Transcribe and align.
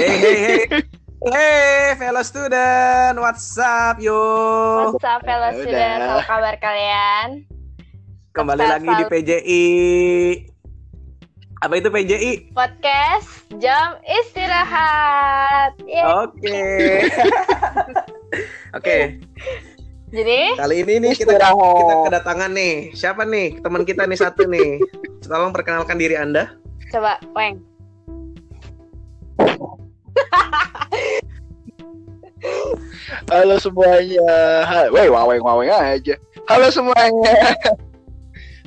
Hey, 0.00 0.16
hey, 0.16 0.36
hey. 0.40 0.80
Hey, 1.20 1.92
fellow 2.00 2.24
student, 2.24 3.20
what's 3.20 3.52
up, 3.60 4.00
yo? 4.00 4.16
What's 4.96 5.04
up, 5.04 5.20
fellow 5.28 5.52
Ya 5.52 5.60
student? 5.60 5.98
udah. 6.00 6.16
Apa 6.16 6.24
kabar 6.24 6.54
kalian? 6.56 7.28
Kembali 8.32 8.64
Kita 8.64 8.72
lagi 8.72 8.88
di 8.88 9.04
PJI. 9.04 9.66
Apa 11.60 11.74
itu 11.76 11.92
PJI? 11.92 12.32
Podcast 12.56 13.44
Jam 13.60 14.00
Istirahat. 14.08 15.76
Oke. 16.24 16.64
Oke, 18.80 19.20
Jadi, 20.08 20.40
kali 20.56 20.76
ini 20.80 20.94
nih 20.96 21.12
kita 21.12 21.36
kita 21.36 21.94
kedatangan 22.08 22.50
nih. 22.56 22.96
Siapa 22.96 23.28
nih? 23.28 23.60
Teman 23.60 23.84
kita 23.84 24.08
nih 24.08 24.16
satu 24.16 24.48
nih. 24.48 24.80
Tolong 25.20 25.52
perkenalkan 25.52 26.00
diri 26.00 26.16
Anda. 26.16 26.56
coba, 26.88 27.20
Weng. 27.36 27.60
Halo 33.30 33.58
semuanya. 33.60 34.30
Weh, 34.90 35.08
waweng 35.10 35.42
waweng 35.42 35.70
aja. 35.70 36.14
Halo 36.48 36.70
semuanya. 36.72 37.54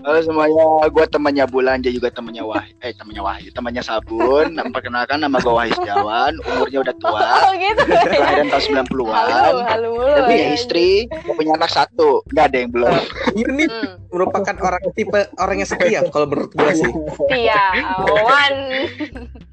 Halo 0.04 0.20
semuanya, 0.20 0.84
gue 0.92 1.06
temannya 1.08 1.48
Bulan, 1.48 1.80
dia 1.80 1.96
juga 1.96 2.12
temannya 2.12 2.44
Wahyu, 2.44 2.76
eh 2.84 2.92
temannya 2.92 3.24
Wahyu, 3.24 3.56
temannya 3.56 3.80
Sabun. 3.80 4.52
Nama 4.52 4.68
perkenalkan 4.68 5.24
nama 5.24 5.40
gue 5.40 5.48
Wahyu 5.48 5.72
Setiawan, 5.80 6.44
umurnya 6.44 6.84
udah 6.84 6.96
tua, 7.00 7.24
Oh, 7.48 7.56
gitu. 7.56 7.88
kelahiran 7.88 8.52
tahun 8.52 8.84
90-an. 8.84 9.16
Halo, 9.16 9.64
halo 9.64 9.88
mulu. 9.96 10.12
Punya 10.28 10.44
ya. 10.44 10.60
istri, 10.60 11.08
gua 11.08 11.34
punya 11.40 11.56
anak 11.56 11.72
satu, 11.72 12.20
nggak 12.36 12.46
ada 12.52 12.58
yang 12.60 12.72
belum. 12.76 12.92
Ini 13.48 13.64
Hmm, 13.72 13.96
merupakan 14.12 14.56
orang 14.60 14.84
tipe 14.92 15.24
orang 15.40 15.64
yang 15.64 15.70
setia 15.72 16.04
kalau 16.12 16.28
menurut 16.28 16.52
gue 16.52 16.72
sih. 16.76 16.92
Setiawan. 17.24 18.54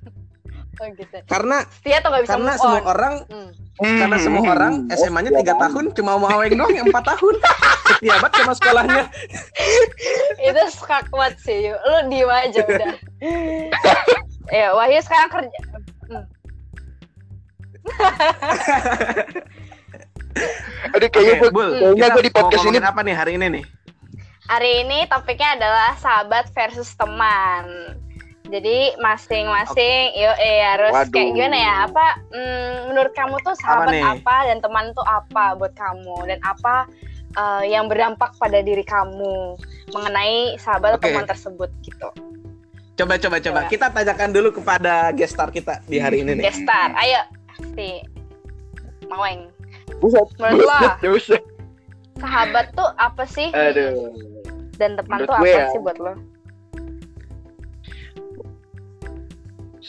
oh, 0.81 0.89
gitu. 0.91 1.17
Karena 1.25 1.57
Setia 1.71 2.01
tuh 2.01 2.09
gak 2.11 2.23
bisa 2.25 2.33
karena 2.35 2.53
semua 2.57 2.81
on. 2.81 2.85
orang 2.89 3.15
Hmm. 3.29 3.51
karena 3.97 4.17
semua 4.17 4.43
orang 4.47 4.73
SMA-nya 4.91 5.31
tiga 5.35 5.55
tahun 5.57 5.85
cuma 5.93 6.17
mau 6.17 6.29
aweng 6.29 6.53
doang 6.53 6.73
yang 6.73 6.85
empat 6.89 7.05
tahun. 7.07 7.35
Setia 7.91 8.17
banget 8.17 8.33
sama 8.35 8.53
sekolahnya. 8.55 9.05
Itu 10.39 10.63
skakwat 10.75 11.35
sih. 11.39 11.69
Lu 11.69 11.99
diem 12.09 12.29
aja 12.29 12.61
udah. 12.61 12.93
ya, 14.49 14.73
Wahyu 14.77 15.01
sekarang 15.01 15.29
kerja. 15.31 15.59
Hmm. 16.07 16.25
Aduh 20.91 21.09
kayaknya 21.09 21.35
Oke, 21.37 21.43
gua- 21.43 21.53
Bul, 21.53 21.69
kayaknya 21.75 22.07
gue 22.11 22.23
di 22.23 22.33
podcast 22.33 22.65
ini 22.65 22.79
apa 22.79 23.01
nih 23.03 23.15
hari 23.15 23.33
ini 23.37 23.47
nih? 23.51 23.65
Hari 24.47 24.83
ini 24.83 24.99
topiknya 25.07 25.55
adalah 25.55 25.95
sahabat 25.97 26.51
versus 26.51 26.91
teman. 26.95 27.95
Jadi 28.51 28.99
masing-masing, 28.99 30.05
yo 30.19 30.33
eh 30.43 30.59
harus 30.67 30.91
Waduh. 30.91 31.15
kayak 31.15 31.31
gimana 31.39 31.57
ya? 31.57 31.75
Apa 31.87 32.07
mm, 32.35 32.75
menurut 32.91 33.13
kamu 33.15 33.39
tuh 33.47 33.55
sahabat 33.63 33.95
nih? 33.95 34.03
apa, 34.03 34.37
dan 34.51 34.59
teman 34.59 34.91
tuh 34.91 35.07
apa 35.07 35.55
buat 35.55 35.71
kamu 35.79 36.17
dan 36.27 36.39
apa 36.43 36.91
eh, 37.39 37.63
yang 37.71 37.87
berdampak 37.87 38.35
pada 38.43 38.59
diri 38.59 38.83
kamu 38.83 39.55
mengenai 39.95 40.59
sahabat 40.59 40.99
atau 40.99 40.99
Oke. 40.99 41.07
teman 41.15 41.27
tersebut 41.31 41.71
gitu. 41.87 42.11
Coba 42.99 43.17
coba 43.17 43.37
coba 43.41 43.61
kita 43.71 43.87
tanyakan 43.89 44.31
dulu 44.35 44.49
kepada 44.61 45.15
guest 45.15 45.39
star 45.39 45.49
kita 45.55 45.81
di 45.87 46.03
hari 46.03 46.27
ini 46.27 46.37
nih. 46.37 46.51
Gestar, 46.51 46.93
ayo 46.99 47.23
si 47.79 48.03
Maweng. 49.07 49.49
Buset, 50.03 50.27
Menurut 50.37 50.67
lo 50.67 51.17
sahabat 52.21 52.77
tuh 52.77 52.89
apa 53.01 53.25
sih? 53.25 53.49
Aduh. 53.57 54.13
Dan 54.77 55.01
teman 55.01 55.25
menurut 55.25 55.29
tuh 55.33 55.37
apa 55.41 55.49
ya. 55.49 55.67
sih 55.73 55.81
buat 55.81 55.97
lo? 55.97 56.13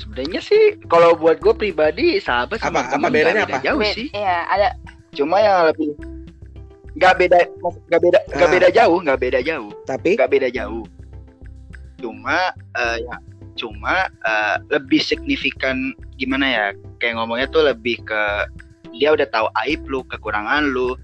Sebenarnya 0.02 0.42
sih 0.42 0.62
kalau 0.86 1.14
buat 1.14 1.38
gue 1.38 1.54
pribadi 1.54 2.18
sahabat 2.18 2.58
sama 2.58 2.82
Apa- 2.84 2.98
apa 2.98 3.08
bedanya 3.08 3.46
beda 3.46 3.54
apa? 3.54 3.64
jauh 3.64 3.80
Be- 3.80 3.94
sih. 3.94 4.08
Iya, 4.12 4.38
ada 4.48 4.68
Cuma 5.12 5.38
yang 5.38 5.68
lebih 5.68 5.92
nggak 6.92 7.14
beda 7.18 7.40
nggak 7.88 8.02
beda 8.02 8.20
nggak 8.30 8.42
Ah. 8.42 8.54
beda 8.54 8.68
jauh 8.70 8.98
nggak 9.00 9.20
beda 9.20 9.40
jauh 9.42 9.72
Tapi 9.86 10.10
nggak 10.16 10.32
beda 10.32 10.48
jauh. 10.50 10.84
Cuma 11.98 12.38
eh, 12.74 12.98
ya 13.00 13.16
cuma 13.54 13.96
eh, 14.08 14.56
lebih 14.70 15.00
signifikan 15.00 15.78
gimana 16.16 16.46
ya 16.48 16.66
kayak 16.98 17.16
ngomongnya 17.16 17.48
tuh 17.48 17.64
lebih 17.64 18.00
ke 18.02 18.24
dia 18.92 19.12
udah 19.12 19.28
tahu 19.28 19.48
aib 19.62 19.84
lu 19.86 20.02
kekurangan 20.06 20.66
lu 20.66 20.96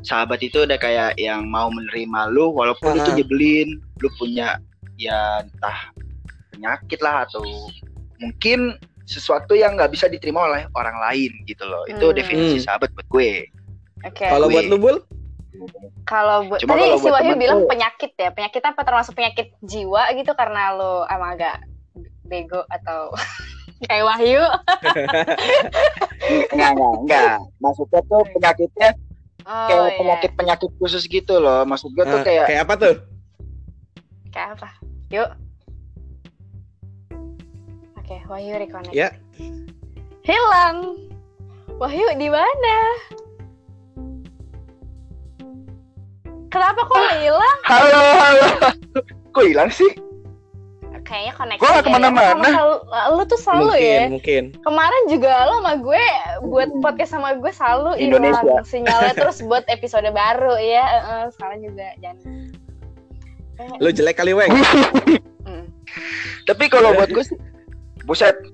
sahabat 0.00 0.38
itu 0.40 0.62
udah 0.62 0.78
kayak 0.78 1.14
yang 1.16 1.46
mau 1.46 1.66
menerima 1.68 2.30
lu 2.30 2.50
walaupun 2.52 2.94
lu 2.94 3.02
tuh 3.02 3.12
Ah. 3.12 3.16
nyebelin 3.16 3.68
lu 3.98 4.08
punya 4.14 4.58
ya 4.94 5.42
entah 5.42 5.90
penyakit 6.50 6.98
lah 7.00 7.26
atau 7.26 7.42
mungkin 8.18 8.74
sesuatu 9.02 9.52
yang 9.52 9.74
nggak 9.74 9.88
bisa 9.88 10.06
diterima 10.06 10.44
oleh 10.44 10.64
orang 10.72 10.96
lain 11.00 11.30
gitu 11.44 11.62
loh 11.62 11.82
itu 11.86 12.02
Hmm. 12.02 12.12
definisi 12.12 12.58
Hmm. 12.58 12.64
sahabat 12.66 12.90
buat 12.90 13.06
gue 13.06 13.30
Oke. 14.02 14.24
kalau 14.24 14.46
buat 14.46 14.64
lu 14.66 14.76
Bul, 14.76 14.96
Kalau 16.04 16.44
buat 16.46 16.60
tadi 16.60 16.68
kalau 16.68 16.96
si 16.96 17.08
Wahyu 17.08 17.32
bilang 17.34 17.64
tuh- 17.64 17.66
penyakit 17.66 18.12
ya. 18.12 18.28
Penyakit 18.28 18.60
apa 18.60 18.78
termasuk 18.78 19.14
penyakit 19.14 19.50
jiwa 19.58 20.04
gitu 20.12 20.30
karena 20.32 20.70
lo 20.70 21.02
emang 21.06 21.32
agak 21.32 21.64
bego 22.22 22.60
atau 22.68 23.08
kayak 23.82 24.04
Wahyu. 24.04 24.36
enggak 26.52 26.70
enggak 26.72 26.92
enggak 26.98 27.34
maksudnya 27.56 27.98
tuh 28.04 28.20
penyakitnya 28.30 28.88
Oh, 29.42 29.64
kayak 29.64 29.80
iya. 29.80 29.96
penyakit 29.96 30.30
penyakit 30.34 30.70
khusus 30.76 31.06
gitu 31.06 31.38
loh 31.38 31.62
maksud 31.62 31.94
gue 31.94 32.02
tuh 32.02 32.18
eh, 32.18 32.20
kayak 32.20 32.44
kayak 32.50 32.60
apa 32.66 32.74
tuh? 32.76 32.94
Kayak 34.28 34.48
apa? 34.58 34.68
Yuk. 35.08 35.28
Oke, 38.06 38.22
Wahyu 38.30 38.54
reconnect. 38.54 38.94
Ya. 38.94 39.10
Hilang. 40.22 40.94
Wahyu 41.76 42.06
di 42.14 42.30
mana? 42.30 42.76
Kenapa 46.46 46.86
kok 46.86 46.96
hilang? 47.18 47.58
halo 47.66 48.00
halo 48.16 48.46
kok 49.28 49.44
hilang 49.44 49.68
sih 49.68 49.90
Kayaknya 51.02 51.32
koneksi. 51.34 51.60
Gua 51.62 51.68
nggak 51.68 51.78
deh. 51.78 51.86
ke 51.86 51.94
mana-mana. 51.94 52.30
Kamu 52.34 52.46
selalu- 52.48 52.82
Lu 53.12 53.22
tuh 53.24 53.38
selalu 53.38 53.62
mungkin 53.68 53.86
ya. 53.86 54.06
mungkin. 54.08 54.42
Kemarin 54.58 55.02
juga 55.06 55.32
lo 55.44 55.54
sama 55.56 55.72
gue 55.76 56.04
buat 56.44 56.68
podcast 56.80 57.10
sama 57.12 57.28
gue 57.36 57.52
selalu 57.52 57.90
Indonesia. 58.00 58.42
hilang 58.42 58.66
sinyalnya 58.66 59.14
terus 59.14 59.38
buat 59.40 59.62
episode 59.68 60.06
baru 60.08 60.54
ya. 60.56 60.82
Heeh, 60.84 61.22
sekarang 61.30 61.58
juga 61.60 61.86
jangan. 62.00 62.50
Lu 63.78 63.90
jelek 63.90 64.16
kali 64.16 64.32
weng. 64.32 64.50
Hmm, 65.46 65.70
tapi 66.42 66.66
kalau 66.66 66.90
buat 66.92 67.06
gue 67.06 67.22
sih 67.22 67.38
buset. 68.06 68.36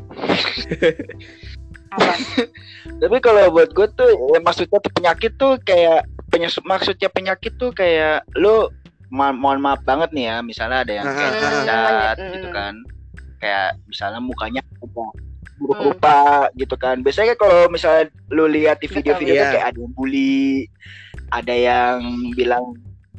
Tapi 3.02 3.16
kalau 3.20 3.52
buat 3.52 3.70
gue 3.70 3.86
tuh 3.92 4.08
ya, 4.32 4.40
maksudnya 4.40 4.78
tuh 4.80 4.92
penyakit 4.96 5.32
tuh 5.36 5.60
kayak 5.60 6.02
penyes 6.32 6.56
maksudnya 6.64 7.12
penyakit 7.12 7.52
tuh 7.60 7.68
kayak 7.70 8.24
lu 8.34 8.72
mo- 9.12 9.36
mohon 9.36 9.60
maaf 9.60 9.84
banget 9.84 10.08
nih 10.16 10.32
ya 10.32 10.36
misalnya 10.40 10.88
ada 10.88 10.92
yang 10.96 11.06
kayak 11.06 11.32
cacat 11.36 12.16
Hmm, 12.16 12.32
gitu 12.32 12.48
hmm. 12.48 12.56
kan. 12.56 12.74
Kayak 13.38 13.68
misalnya 13.84 14.20
mukanya 14.22 14.60
apa 14.80 15.04
buruk 15.60 15.78
rupa 15.92 16.18
gitu 16.56 16.74
kan. 16.74 17.04
Biasanya 17.04 17.34
kalau 17.36 17.68
misalnya 17.68 18.08
lu 18.32 18.48
lihat 18.48 18.80
di 18.80 18.88
video-video 18.88 19.34
Iya. 19.36 19.50
kayak 19.52 19.66
ada 19.74 19.78
yang 19.78 19.92
bully 19.92 20.66
ada 21.28 21.54
yang 21.54 21.96
bilang 22.32 22.64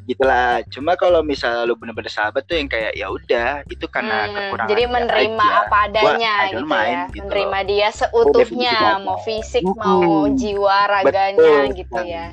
gitulah 0.03 0.59
cuma 0.67 0.93
kalau 0.93 1.19
misalnya 1.19 1.63
lu 1.63 1.73
bener-bener 1.73 2.07
sahabat 2.07 2.43
tuh 2.43 2.55
yang 2.55 2.67
kayak 2.67 2.91
ya 2.91 3.07
udah 3.07 3.63
itu 3.65 3.85
karena 3.87 4.23
Hmm, 4.23 4.33
kekurangan 4.33 4.69
jadi 4.69 4.83
menerima 4.85 5.45
aja. 5.45 5.61
apa 5.63 5.77
adanya 5.87 6.33
gitu 6.45 6.63
mind, 6.63 6.91
ya. 6.91 7.03
gitu 7.07 7.21
menerima 7.23 7.55
loh. 7.55 7.67
dia 7.67 7.87
seutuhnya, 7.89 8.77
mau 8.99 9.17
fisik, 9.19 9.63
Mm-mm. 9.63 9.79
mau 9.79 10.03
jiwa, 10.29 10.77
raganya 10.85 11.55
Betul. 11.63 11.77
gitu 11.77 11.99
ya. 12.03 12.25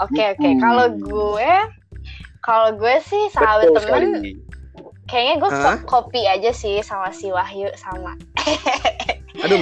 Oke 0.00 0.22
oke, 0.28 0.42
Mm-mm. 0.42 0.58
kalau 0.58 0.86
gue 0.90 1.52
kalau 2.40 2.68
gue 2.74 2.96
sih 3.00 3.24
sahabat 3.30 3.68
Betul 3.68 3.76
temen 3.80 4.02
sekali. 4.10 4.30
kayaknya 5.06 5.34
gue 5.38 5.50
Hah? 5.50 5.78
kopi 5.82 6.22
aja 6.24 6.50
sih 6.50 6.80
sama 6.80 7.08
si 7.08 7.28
Wahyu 7.28 7.70
sama 7.74 8.12
Aduh, 9.44 9.60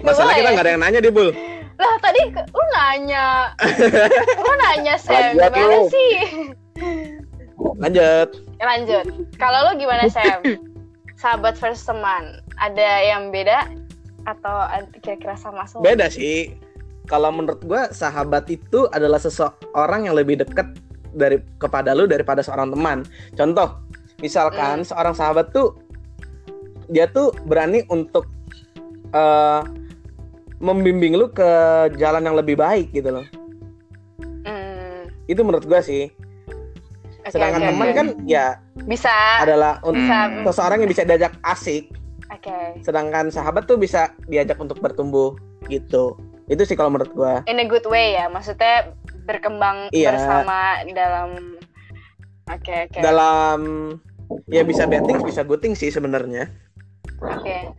masalah 0.00 0.32
kita 0.32 0.48
ya? 0.48 0.52
nggak 0.52 0.64
ada 0.64 0.72
yang 0.72 0.82
nanya 0.82 1.00
di 1.00 1.08
Bul. 1.08 1.28
Lah 1.74 1.94
tadi 1.98 2.22
lu 2.30 2.62
nanya. 2.72 3.50
lu 4.44 4.52
nanya 4.58 4.94
Sam, 4.96 5.34
gimana 5.34 5.76
sih? 5.86 6.10
Lanjut. 7.78 8.28
Lanjut. 8.58 9.04
Kalau 9.38 9.70
lu 9.70 9.72
gimana 9.78 10.06
Sam? 10.10 10.42
Sahabat 11.20 11.54
versus 11.58 11.86
teman. 11.86 12.42
Ada 12.58 13.14
yang 13.14 13.30
beda 13.30 13.70
atau 14.24 14.56
kira-kira 15.00 15.36
sama 15.38 15.64
semua? 15.68 15.84
Beda 15.84 16.10
sih. 16.10 16.54
Kalau 17.04 17.28
menurut 17.28 17.60
gua 17.68 17.92
sahabat 17.92 18.48
itu 18.48 18.88
adalah 18.90 19.20
seseorang 19.20 20.08
yang 20.08 20.16
lebih 20.16 20.40
dekat 20.40 20.72
dari 21.12 21.38
kepada 21.60 21.92
lu 21.92 22.08
daripada 22.08 22.40
seorang 22.40 22.72
teman. 22.72 23.04
Contoh, 23.36 23.84
misalkan 24.24 24.82
seorang 24.82 25.12
sahabat 25.12 25.52
tuh 25.52 25.76
dia 26.88 27.04
tuh 27.12 27.32
berani 27.44 27.84
untuk 27.92 28.24
eh, 29.12 29.62
membimbing 30.64 31.12
lu 31.20 31.28
ke 31.28 31.44
jalan 32.00 32.24
yang 32.24 32.36
lebih 32.40 32.56
baik 32.56 32.88
gitu 32.96 33.20
loh. 33.20 33.26
Hmm, 34.48 35.12
Itu 35.28 35.44
menurut 35.44 35.68
gua 35.68 35.84
sih. 35.84 36.08
Sedangkan 37.26 37.56
oke, 37.58 37.68
teman 37.70 37.86
oke. 37.86 37.94
kan 37.94 38.06
ya 38.24 38.46
bisa 38.84 39.12
adalah 39.38 39.80
untuk 39.80 39.96
bisa 39.98 40.18
Hmm. 40.26 40.44
seseorang 40.44 40.78
yang 40.80 40.90
bisa 40.90 41.02
diajak 41.02 41.32
asik. 41.42 41.84
oke 42.26 42.40
Oke. 42.40 42.58
sedangkan 42.80 43.28
sahabat 43.28 43.64
tuh 43.64 43.76
bisa 43.76 44.08
diajak 44.24 44.56
untuk 44.56 44.76
bertumbuh 44.78 45.36
gitu 45.64 46.16
itu 46.44 46.62
sih 46.62 46.72
kalau 46.72 46.88
menurut 46.90 47.12
gua 47.12 47.34
In 47.44 47.56
a 47.56 47.64
good 47.64 47.84
way 47.84 48.12
ya, 48.14 48.26
maksudnya 48.26 48.92
berkembang 49.24 49.88
Iya. 49.90 50.12
bersama 50.12 50.58
dalam. 50.86 51.56
Oke 52.46 52.88
oke. 52.88 53.00
dalam 53.00 53.60
ya 54.46 54.60
bisa 54.62 54.84
bad 54.84 55.04
things 55.04 55.20
bisa 55.22 55.40
good 55.40 55.60
things 55.60 55.78
sih 55.78 55.88
sebenarnya 55.88 56.48
Oke. 57.22 57.72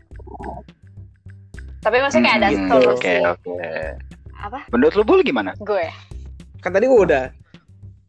Tapi 1.80 1.97
maksudnya 2.00 2.25
kayak 2.27 2.39
ada 2.39 2.47
Hmm, 2.50 2.65
solusi 2.68 2.89
Oke, 2.89 3.13
oke. 3.24 3.56
apa? 4.36 4.59
Menurut 4.71 4.94
lu 4.95 5.03
Bul 5.03 5.21
gimana? 5.21 5.53
Gue. 5.59 5.86
kan 6.57 6.74
tadi 6.74 6.86
gua 6.86 7.00
udah 7.03 7.24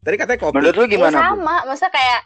tadi 0.07 0.17
katanya 0.17 0.39
kopi 0.39 0.55
Menurut 0.57 0.77
lu 0.77 0.85
Ya, 0.87 0.91
gimana? 0.93 1.19
Bul? 1.19 1.23
sama, 1.35 1.57
maksudnya 1.67 1.93
kayak 1.93 2.21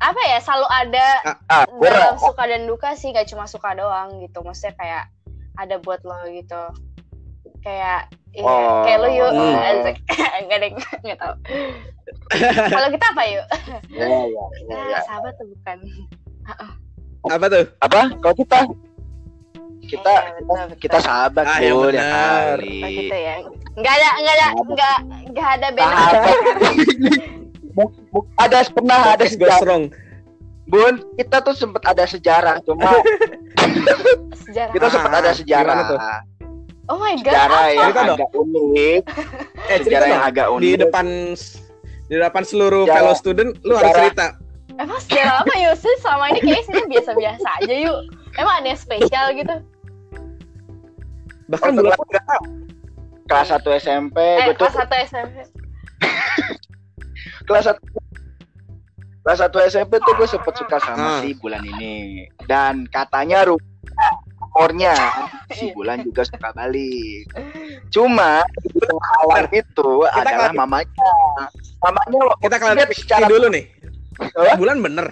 apa 0.00 0.20
ya 0.26 0.38
selalu 0.40 0.66
ada 0.68 1.06
Ah, 1.46 1.64
gua 1.68 1.88
dalam 1.88 2.16
suka 2.18 2.42
dan 2.44 2.64
duka 2.64 2.92
sih 2.92 3.12
gak 3.12 3.28
cuma 3.28 3.44
suka 3.44 3.72
doang 3.72 4.18
gitu 4.18 4.42
maksudnya 4.42 4.74
kayak 4.74 5.04
ada 5.54 5.76
buat 5.78 6.00
lo 6.02 6.16
gitu 6.26 6.62
kayak 7.60 8.08
iya 8.32 8.42
Oh. 8.42 8.82
kayak 8.82 8.98
lo 8.98 9.08
yuk 9.08 9.30
Hmm. 9.30 9.54
Nggak 10.42 10.56
ada 10.56 10.66
nggak 11.04 11.18
tahu 11.18 11.34
kalau 12.74 12.88
kita 12.90 13.06
apa 13.08 13.22
yuk 13.28 13.46
Ya, 13.92 14.06
ya, 14.08 14.24
ya, 14.26 14.44
ah, 14.72 14.86
ya. 14.88 14.98
sahabat 15.04 15.32
tuh 15.36 15.46
bukan 15.46 15.78
apa 17.36 17.46
tuh 17.46 17.64
Apa? 17.78 18.00
Kalau 18.16 18.34
kita 18.34 18.58
kita 19.90 20.12
Iya, 20.12 20.30
kita, 20.38 20.52
betul, 20.62 20.78
kita 20.78 20.98
sahabat 21.00 21.44
Ah, 21.44 21.58
yang 21.58 21.74
Bul, 21.74 21.82
ya 21.84 21.90
benar. 21.90 22.56
kali. 22.56 22.78
Oh, 22.78 22.90
gitu 22.94 23.16
ya. 23.18 23.34
Nggak 23.72 23.92
ada 23.92 24.08
nggak 24.16 24.34
ada 24.36 24.46
nggak 24.64 24.96
nggak 25.30 25.48
ada 25.52 25.68
bu- 27.72 28.26
ada 28.44 28.58
pernah 28.66 28.98
ada 29.10 29.24
sejarah. 29.24 29.58
Strong 29.58 29.84
Bun 30.64 30.94
kita 31.12 31.36
tuh 31.40 31.52
sempat 31.52 31.82
ada 31.84 32.04
sejarah 32.04 32.62
cuma 32.62 32.94
sejarah 34.42 34.70
kita 34.70 34.86
sempat 34.88 35.10
Ah, 35.10 35.20
ada 35.20 35.32
sejarah. 35.32 35.74
gimana 35.74 35.82
tuh? 35.88 35.98
oh 36.86 36.96
my 36.96 37.14
god 37.16 37.26
sejarah 37.26 37.50
apa? 37.52 37.68
yang 37.68 37.78
Cerita 37.80 38.00
dong. 38.00 38.16
agak 38.16 38.30
unik. 38.32 39.02
Eh 39.64 39.78
sejarah 39.80 40.06
yang 40.06 40.16
dong. 40.16 40.30
agak 40.30 40.46
unik. 40.48 40.62
di 40.62 40.70
depan 40.76 41.06
di 42.04 42.16
depan 42.16 42.42
seluruh 42.42 42.82
Sejarah- 42.84 42.96
fellow 42.96 43.14
student 43.16 43.50
lu 43.60 43.72
harus 43.72 43.82
sejarah- 43.84 43.98
cerita. 44.04 44.26
Emang 44.72 44.96
sejarah 44.98 45.34
apa 45.36 45.54
yuk 45.56 45.74
sih 45.76 45.94
selama 45.98 46.24
ini 46.28 46.40
kayaknya 46.40 46.62
sih 46.64 46.84
biasa-biasa 46.88 47.48
aja 47.58 47.74
yuk. 47.76 47.98
Emang 48.32 48.54
ada 48.56 48.68
yang 48.68 48.80
spesial 48.80 49.26
gitu 49.32 49.54
bahkan 51.50 51.70
setelah- 51.72 51.96
pun 51.96 52.06
nggak 52.08 52.24
tahu. 52.24 52.44
Kelas 53.26 53.48
1 53.48 53.70
SMP 53.76 54.16
eh 54.18 54.44
gue 54.44 54.54
tuh 54.54 54.66
kelas 54.66 54.74
satu 54.76 54.94
SMP 54.96 55.36
kelas 57.44 57.64
1 57.66 57.78
kelas 59.20 59.38
1 59.44 59.70
SMP 59.70 59.92
tuh 60.00 60.12
gue 60.14 60.26
sempet 60.26 60.54
suka 60.56 60.76
sama 60.78 61.06
Ah. 61.08 61.20
si 61.20 61.34
bulan 61.34 61.62
ini. 61.62 62.26
Dan 62.42 62.86
katanya 62.86 63.44
rumornya 63.44 64.94
si 65.50 65.68
Iya. 65.68 65.74
bulan 65.74 65.98
juga 66.00 66.22
suka 66.24 66.50
balik. 66.50 67.26
Cuma 67.88 68.42
penghalang 68.72 69.50
itu 69.52 69.90
adalah 70.08 70.50
klarifikasi. 70.50 70.56
mamanya. 70.56 71.06
Mamanya 71.80 72.18
loh 72.24 72.36
kita 72.40 72.56
klarifikasi 72.56 72.98
secara 72.98 73.26
dulu 73.26 73.46
nih. 73.48 73.64
Bulan 74.56 74.78
bener 74.80 75.06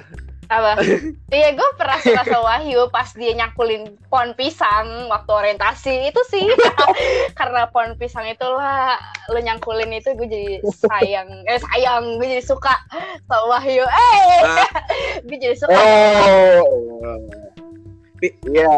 apa? 0.48 0.80
Iya 1.38 1.52
gue 1.52 1.68
pernah 1.76 2.00
suka 2.00 2.24
sama 2.24 2.40
Wahyu 2.40 2.88
pas 2.88 3.12
dia 3.12 3.36
nyakulin 3.36 4.00
pohon 4.08 4.32
pisang 4.32 5.12
waktu 5.12 5.30
orientasi. 5.30 6.08
Itu 6.08 6.20
sih 6.32 6.48
karena 7.38 7.68
pohon 7.68 7.94
pisang 8.00 8.24
itulah 8.24 8.96
lo 9.28 9.38
nyangkulin 9.38 9.92
itu 9.92 10.16
gue 10.16 10.28
jadi 10.28 10.52
sayang. 10.88 11.44
Eh 11.44 11.60
sayang 11.60 12.16
gue 12.16 12.26
jadi 12.26 12.44
suka 12.44 12.74
sama 13.28 13.44
Wahyu. 13.56 13.84
Eh 13.84 14.40
Ah. 14.40 14.68
gue 15.28 15.36
jadi 15.36 15.56
suka. 15.56 15.76
Oh. 15.76 17.20
Iya. 18.24 18.72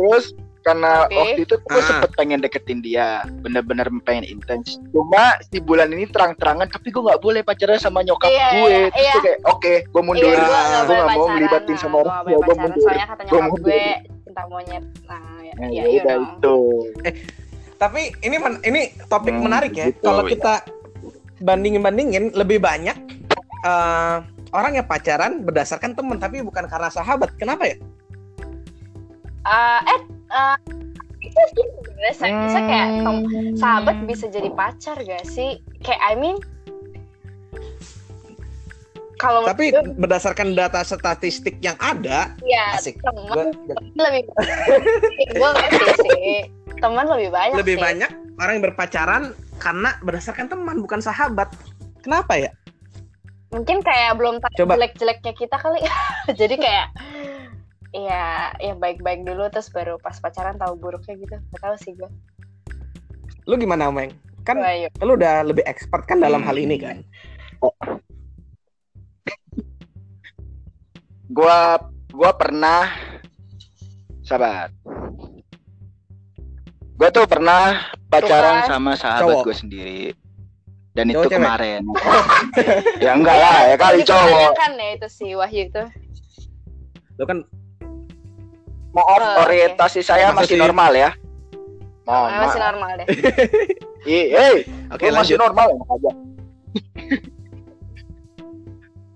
Terus 0.00 0.34
karena 0.62 1.04
Oke. 1.04 1.14
waktu 1.14 1.40
itu 1.42 1.54
gue 1.56 1.74
Ah. 1.74 1.84
sempet 1.84 2.10
pengen 2.14 2.38
deketin 2.38 2.78
dia 2.78 3.06
bener-bener 3.38 3.82
pengen 4.00 4.22
intens 4.24 4.78
cuma 4.88 5.34
si 5.44 5.58
bulan 5.58 5.90
ini 5.90 6.06
terang-terangan 6.06 6.66
tapi 6.66 6.88
gue 6.88 7.02
nggak 7.02 7.18
boleh 7.18 7.42
pacaran 7.42 7.76
sama 7.76 8.00
nyokap 8.00 8.26
Iya, 8.26 8.46
gue 8.52 8.62
iya, 8.64 8.78
terus 8.88 8.94
iya. 8.96 9.12
gue 9.12 9.22
kayak 9.22 9.38
oke 9.44 9.72
gue 9.84 10.02
mundur 10.02 10.22
iya 10.24 10.38
gue 10.38 10.46
Ah, 10.46 10.48
gak 10.48 10.62
gua 10.62 10.86
boleh 10.86 11.02
nggak 11.02 11.12
mau 11.12 11.26
ngelibatin 11.28 11.66
nah, 11.68 11.76
sama 11.76 11.96
orang 11.96 12.06
tua, 12.06 12.22
pacaran 12.38 12.56
mundur. 12.62 12.80
soalnya 12.80 13.06
kata 13.06 13.22
Gua 13.22 13.30
nyokap 13.32 13.50
mundur. 13.50 13.66
gue 13.66 13.82
cinta 14.22 14.42
monyet 14.46 14.84
nah 15.04 15.22
ya, 15.40 15.52
Nah, 15.52 15.68
ya, 15.68 15.74
ya 15.74 15.82
iya 15.84 16.00
udah 16.00 16.14
dong. 16.14 16.24
itu 16.30 16.56
tapi 17.76 18.02
ini 18.20 18.36
men- 18.36 18.62
ini 18.62 18.80
topik 19.04 19.34
Hmm, 19.34 19.42
menarik 19.42 19.72
ya 19.72 19.86
gitu, 19.88 20.00
kalau 20.00 20.22
ya. 20.22 20.30
kita 20.30 20.54
bandingin 21.38 21.82
bandingin 21.82 22.24
lebih 22.32 22.56
banyak 22.56 22.94
eh, 23.60 24.16
orang 24.50 24.72
yang 24.74 24.84
pacaran 24.84 25.40
berdasarkan 25.40 25.92
temen 25.92 26.14
tapi 26.16 26.38
bukan 26.40 26.64
karena 26.64 26.86
sahabat 26.88 27.34
kenapa 27.34 27.66
ya 27.66 27.76
Eh, 29.42 29.80
eh 29.88 30.00
eh, 30.32 30.56
itu 31.22 31.40
sih 31.54 31.64
sebenarnya 31.78 32.14
saya 32.16 32.32
bisa 32.42 32.58
kayak 32.60 32.88
tem- 32.98 33.26
sahabat 33.54 33.96
bisa 34.04 34.26
jadi 34.26 34.50
pacar 34.52 34.96
gak 34.98 35.24
sih? 35.24 35.60
Kayak 35.80 36.02
I 36.02 36.14
mean 36.16 36.36
kalau 39.16 39.46
tapi 39.46 39.70
gue, 39.70 39.82
berdasarkan 39.94 40.58
data 40.58 40.82
statistik 40.82 41.62
yang 41.62 41.78
ada 41.78 42.34
ya 42.42 42.74
asik. 42.74 42.98
teman 42.98 43.54
gua- 43.54 43.54
lebih 43.94 44.26
gue 45.38 45.50
ngerti 45.54 45.86
sih. 46.02 46.34
Teman 46.82 47.06
lebih 47.06 47.30
banyak 47.30 47.54
lebih 47.54 47.76
sih. 47.78 47.82
banyak 47.86 48.10
orang 48.42 48.52
yang 48.58 48.64
berpacaran 48.66 49.22
karena 49.62 49.94
berdasarkan 50.02 50.50
teman 50.50 50.82
bukan 50.82 50.98
sahabat. 50.98 51.54
Kenapa 52.02 52.34
ya? 52.34 52.50
Mungkin 53.54 53.84
kayak 53.84 54.18
belum 54.18 54.42
tahu 54.42 54.66
jelek-jeleknya 54.66 55.32
kita 55.38 55.54
kali. 55.54 55.78
Jadi 56.40 56.58
kayak 56.58 56.90
ya 57.92 58.50
ya 58.56 58.74
baik-baik 58.74 59.22
dulu 59.22 59.46
terus 59.48 59.68
baru 59.68 60.00
pas 60.00 60.16
pacaran 60.18 60.56
tahu 60.56 60.76
buruknya 60.76 61.14
gitu. 61.16 61.36
Gak 61.52 61.60
tahu 61.62 61.76
sih 61.78 61.92
gue 61.94 62.08
lu 63.42 63.58
gimana 63.58 63.90
Meng? 63.90 64.14
Kan 64.46 64.58
Ayo. 64.58 64.86
lu 65.02 65.14
udah 65.14 65.42
lebih 65.42 65.62
expert 65.66 66.06
kan 66.06 66.18
dalam 66.18 66.42
hal 66.42 66.54
ini 66.54 66.78
kan? 66.78 67.02
Gua 71.26 71.78
gua 72.12 72.30
pernah 72.36 72.86
sahabat. 74.22 74.70
Gua 76.94 77.08
tuh 77.10 77.26
pernah 77.26 77.90
pacaran 78.06 78.62
Suka. 78.62 78.70
sama 78.70 78.92
sahabat 78.94 79.42
Cowok. 79.42 79.44
gue 79.48 79.56
sendiri. 79.56 80.00
Dan 80.92 81.08
Cowok 81.08 81.24
itu 81.24 81.28
cewek? 81.32 81.38
kemarin. 81.40 81.82
Ya 83.04 83.10
enggak 83.16 83.36
lah 83.38 83.56
ya 83.66 83.76
kali 83.80 83.98
cowok. 84.04 84.22
dipertanyakan 84.22 84.72
ya 84.78 84.88
itu 84.94 85.08
si 85.10 85.26
Wahyu 85.34 85.62
itu. 85.66 85.82
Lu 87.18 87.24
kan 87.26 87.38
maaf 88.92 89.18
Oh, 89.18 89.42
orientasi 89.42 90.00
saya 90.00 90.28
Maksud 90.28 90.38
masih 90.38 90.54
sih- 90.54 90.60
normal 90.60 90.92
ya? 90.92 91.10
Oh, 92.02 92.26
mohon 92.26 92.40
masih 92.42 92.60
normal 92.60 92.90
deh. 92.98 93.06
Hey, 94.02 94.66
oke 94.90 94.98
Gua 94.98 95.14
masih 95.14 95.38
lanjut. 95.38 95.38
normal 95.38 95.66
enak 95.70 95.88
aja? 95.88 96.10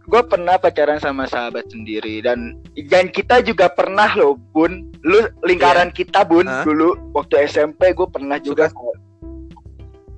Gue 0.06 0.22
pernah 0.22 0.54
pacaran 0.54 1.02
sama 1.02 1.26
sahabat 1.26 1.66
sendiri 1.66 2.22
dan 2.22 2.54
dan 2.86 3.10
kita 3.10 3.42
juga 3.42 3.66
pernah 3.66 4.06
loh 4.14 4.38
bun. 4.54 4.86
Lu 5.02 5.18
lingkaran 5.42 5.90
kita 5.90 6.22
bun 6.22 6.46
Hah? 6.46 6.62
dulu 6.62 6.94
waktu 7.10 7.42
SMP 7.44 7.90
gue 7.90 8.06
pernah 8.06 8.38
juga 8.38 8.70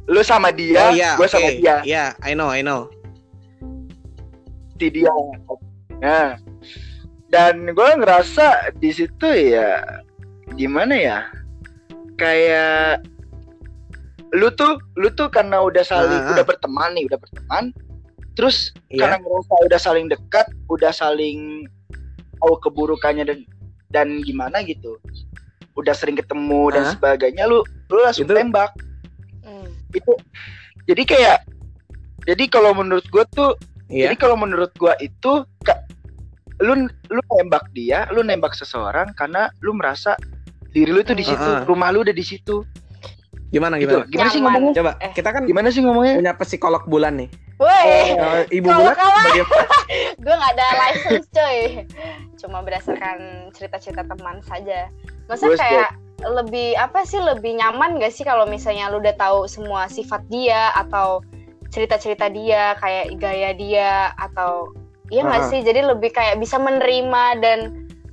lu 0.04 0.20
sama 0.20 0.48
dia 0.48 0.88
oh 0.88 0.92
iya 0.92 1.16
gue 1.16 1.24
oke. 1.24 1.32
sama 1.32 1.48
dia. 1.50 1.80
Iya 1.80 2.04
I 2.20 2.32
know 2.32 2.48
I 2.48 2.60
know. 2.60 2.92
Si 4.76 4.88
dia. 4.88 5.08
Nah 5.98 6.36
dan 7.28 7.68
gue 7.68 7.88
ngerasa 8.00 8.72
di 8.76 8.90
situ 8.90 9.28
ya 9.28 10.00
gimana 10.56 10.94
ya 10.96 11.18
kayak 12.16 13.04
lu 14.32 14.48
tuh 14.52 14.76
lu 14.96 15.08
tuh 15.12 15.28
karena 15.28 15.60
udah 15.60 15.84
saling 15.84 16.20
ah. 16.20 16.32
udah 16.36 16.44
berteman 16.44 16.90
nih 16.96 17.04
udah 17.08 17.18
berteman 17.20 17.64
terus 18.36 18.72
iya 18.88 19.08
karena 19.08 19.16
ngerasa 19.20 19.52
udah 19.68 19.80
saling 19.80 20.06
dekat 20.08 20.46
udah 20.68 20.92
saling 20.92 21.64
tahu 22.40 22.54
keburukannya 22.60 23.24
dan 23.24 23.38
dan 23.88 24.08
gimana 24.24 24.60
gitu 24.64 25.00
udah 25.76 25.94
sering 25.96 26.18
ketemu 26.18 26.74
dan 26.74 26.82
Ah. 26.84 26.92
sebagainya 26.96 27.44
lu 27.48 27.64
lu 27.88 27.98
langsung 28.04 28.28
Itu- 28.28 28.36
tembak 28.36 28.72
Hmm. 29.44 29.68
itu 29.96 30.12
jadi 30.84 31.02
kayak 31.08 31.38
jadi 32.28 32.44
kalau 32.52 32.76
menurut 32.76 33.04
gue 33.08 33.24
tuh 33.32 33.56
iya 33.88 34.12
jadi 34.12 34.16
kalau 34.20 34.36
menurut 34.36 34.68
gua 34.76 34.92
itu 35.00 35.48
lu 36.58 36.74
lu 37.08 37.20
nembak 37.34 37.70
dia, 37.70 38.06
lu 38.10 38.20
nembak 38.20 38.52
seseorang 38.52 39.14
karena 39.14 39.46
lu 39.60 39.72
merasa 39.72 40.18
diri 40.68 40.88
lu 40.88 41.00
tuh 41.00 41.14
di 41.14 41.22
situ, 41.22 41.38
Heeh. 41.40 41.64
rumah 41.64 41.88
lu 41.88 42.02
udah 42.02 42.12
di 42.12 42.22
situ. 42.22 42.62
gimana 43.48 43.80
Gitu. 43.80 43.88
gimana 43.88 44.12
Gimana 44.12 44.28
sih 44.28 44.40
ngomongnya? 44.44 44.72
coba 44.76 44.92
Eh. 45.00 45.12
kita 45.16 45.28
kan 45.32 45.42
Gimana 45.42 45.68
sih 45.72 45.80
ngomongnya? 45.80 46.14
punya 46.20 46.34
psikolog 46.36 46.84
bulan 46.84 47.16
nih 47.16 47.32
Woi, 47.56 48.12
Eh, 48.12 48.44
ibu 48.52 48.68
bulan 48.68 48.92
bagaimana 48.92 49.30
gue 50.20 50.34
nggak 50.36 50.52
ada 50.52 50.66
license 50.78 51.26
coy. 51.32 51.58
Cuma 52.36 52.60
berdasarkan 52.60 53.16
cerita-cerita 53.50 54.04
teman 54.04 54.44
saja. 54.44 54.92
Masa 55.26 55.48
Gue 55.48 55.56
kayak 55.56 55.96
lebih 56.28 56.76
apa 56.76 57.02
sih 57.02 57.16
lebih 57.16 57.56
nyaman 57.56 57.96
gak 57.96 58.12
sih 58.12 58.22
kalau 58.22 58.44
misalnya 58.44 58.92
lu 58.92 59.00
udah 59.00 59.16
tahu 59.16 59.48
semua 59.48 59.88
sifat 59.88 60.20
dia 60.28 60.68
atau 60.76 61.24
cerita-cerita 61.68 62.28
dia 62.28 62.76
kayak 62.76 63.16
gaya 63.16 63.50
dia 63.52 63.90
atau 64.14 64.76
iya 65.08 65.22
nggak 65.22 65.42
Ah. 65.42 65.48
sih? 65.48 65.60
Jadi 65.60 65.80
lebih 65.82 66.10
kayak 66.10 66.36
bisa 66.36 66.56
menerima 66.56 67.24
dan 67.38 67.58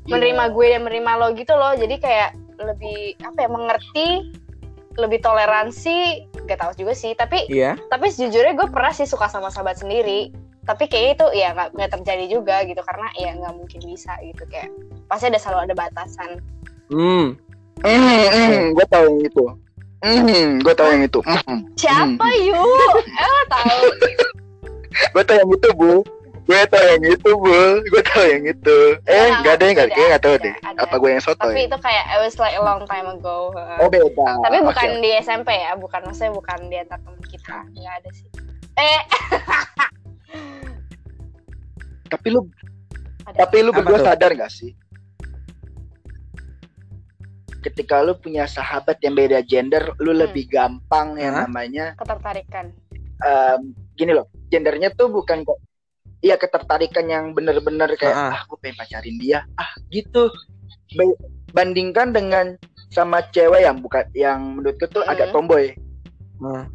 menerima 0.05 0.43
gue 0.49 0.65
dan 0.69 0.81
menerima 0.83 1.11
lo 1.15 1.27
gitu 1.33 1.53
loh. 1.53 1.73
Jadi 1.73 1.95
kayak 1.97 2.29
lebih 2.55 3.19
apa 3.19 3.37
ya 3.37 3.49
mengerti 3.49 4.07
lebih 4.95 5.19
toleransi 5.19 6.23
gak 6.45 6.55
tahu 6.57 6.71
juga 6.77 6.93
sih. 6.93 7.11
Tapi 7.13 7.51
Iya. 7.51 7.75
tapi 7.89 8.07
sejujurnya 8.07 8.55
gue 8.55 8.67
pernah 8.69 8.91
sih 8.91 9.03
suka 9.03 9.27
sama 9.27 9.49
sahabat 9.49 9.75
sendiri. 9.75 10.31
Tapi 10.63 10.87
kayaknya 10.87 11.11
itu 11.13 11.27
ya 11.35 11.49
nggak 11.53 11.91
terjadi 11.91 12.25
juga 12.27 12.63
gitu. 12.63 12.79
Karena 12.79 13.07
ya 13.13 13.35
nggak 13.35 13.53
mungkin 13.53 13.81
bisa 13.83 14.15
gitu. 14.21 14.47
Kayak 14.47 14.71
pasti 15.05 15.27
ada 15.27 15.37
selalu 15.37 15.69
ada 15.69 15.75
batasan. 15.75 16.39
Hmm. 16.87 17.35
Hmm, 17.83 18.23
hmm, 18.25 18.71
gue 18.71 18.85
tahu 18.87 19.03
yang 19.05 19.21
itu. 19.21 19.43
Hmm, 19.99 20.49
gue 20.63 20.73
tahu 20.73 20.89
yang 20.89 21.03
itu. 21.03 21.19
Hmm, 21.21 21.59
siapa 21.75 22.27
yuk 22.39 22.95
eh 23.25 23.41
tahu. 23.45 23.79
Gue 25.11 25.23
tahu 25.23 25.37
yang 25.37 25.51
itu 25.51 25.69
bu. 25.75 25.93
Gue 26.45 26.61
tahu 26.69 26.85
yang 26.85 27.03
itu 27.09 27.29
bu. 27.33 27.57
Gue 27.83 28.01
tahu 28.05 28.25
yang 28.29 28.45
itu. 28.45 28.77
Eh, 29.03 29.17
Nggak, 29.17 29.39
nggak 29.41 29.55
deh, 29.55 29.69
nggak 29.71 29.87
ada, 29.87 29.93
kayak 29.93 30.07
nggak 30.07 30.21
ada, 30.21 30.31
deh. 30.37 30.55
ada. 30.61 30.79
Apa 30.79 30.95
gue 30.95 31.09
yang 31.09 31.23
soto 31.23 31.41
tapi 31.41 31.57
ya? 31.57 31.67
itu 31.67 31.77
kayak 31.79 32.03
it 32.05 32.19
was 32.19 32.35
like 32.37 32.53
a 32.53 32.61
long 32.61 32.81
time 32.85 33.07
ago 33.07 33.49
Oh 33.79 33.87
beda. 33.87 34.29
tapi 34.39 34.57
bukan 34.61 34.89
di 34.99 35.09
SMP 35.17 35.49
ya 35.51 35.73
bukan 35.73 36.01
maksudnya 36.01 36.29
bukan 36.31 36.57
di 36.67 36.77
antar 36.77 36.99
teman 36.99 37.17
kita 37.25 37.57
nggak 37.71 37.93
ada 37.97 38.09
sih 38.11 38.27
eh 38.75 39.01
Tapi 42.05 42.27
lu, 42.29 42.45
ada. 43.25 43.37
tapi 43.41 43.57
lu 43.59 43.73
berdua 43.73 43.97
tuh? 43.97 44.05
sadar 44.05 44.31
gak 44.31 44.53
sih? 44.53 44.71
Ketika 47.59 47.97
lu 47.99 48.13
punya 48.13 48.45
sahabat 48.45 49.01
yang 49.01 49.17
beda 49.17 49.41
gender, 49.41 49.89
lu 49.97 50.13
Hmm. 50.13 50.21
lebih 50.21 50.45
gampang 50.45 51.17
yang 51.17 51.33
namanya 51.41 51.97
ketertarikan 51.97 52.69
em, 53.17 53.59
gini 53.95 54.13
loh. 54.13 54.29
Gendernya 54.47 54.93
tuh 54.93 55.09
bukan 55.09 55.41
kok 55.41 55.57
Iya 56.25 56.35
ketertarikan 56.35 57.05
yang 57.05 57.25
bener-bener 57.31 57.93
kayak 57.93 58.17
Ah. 58.17 58.33
ah 58.33 58.41
gue 58.43 58.57
pengen 58.57 58.81
pacarin 58.81 59.15
dia 59.15 59.45
ah 59.55 59.69
gitu 59.87 60.33
Ba- 60.91 61.21
bandingkan 61.53 62.09
dengan 62.09 62.57
sama 62.89 63.21
cewek 63.29 63.61
yang 63.61 63.77
bukan 63.77 64.09
yang 64.11 64.57
menurutku 64.57 64.89
tuh 64.89 65.05
Hmm. 65.05 65.11
agak 65.11 65.29
tomboy 65.29 65.69
Nah, 66.35 66.65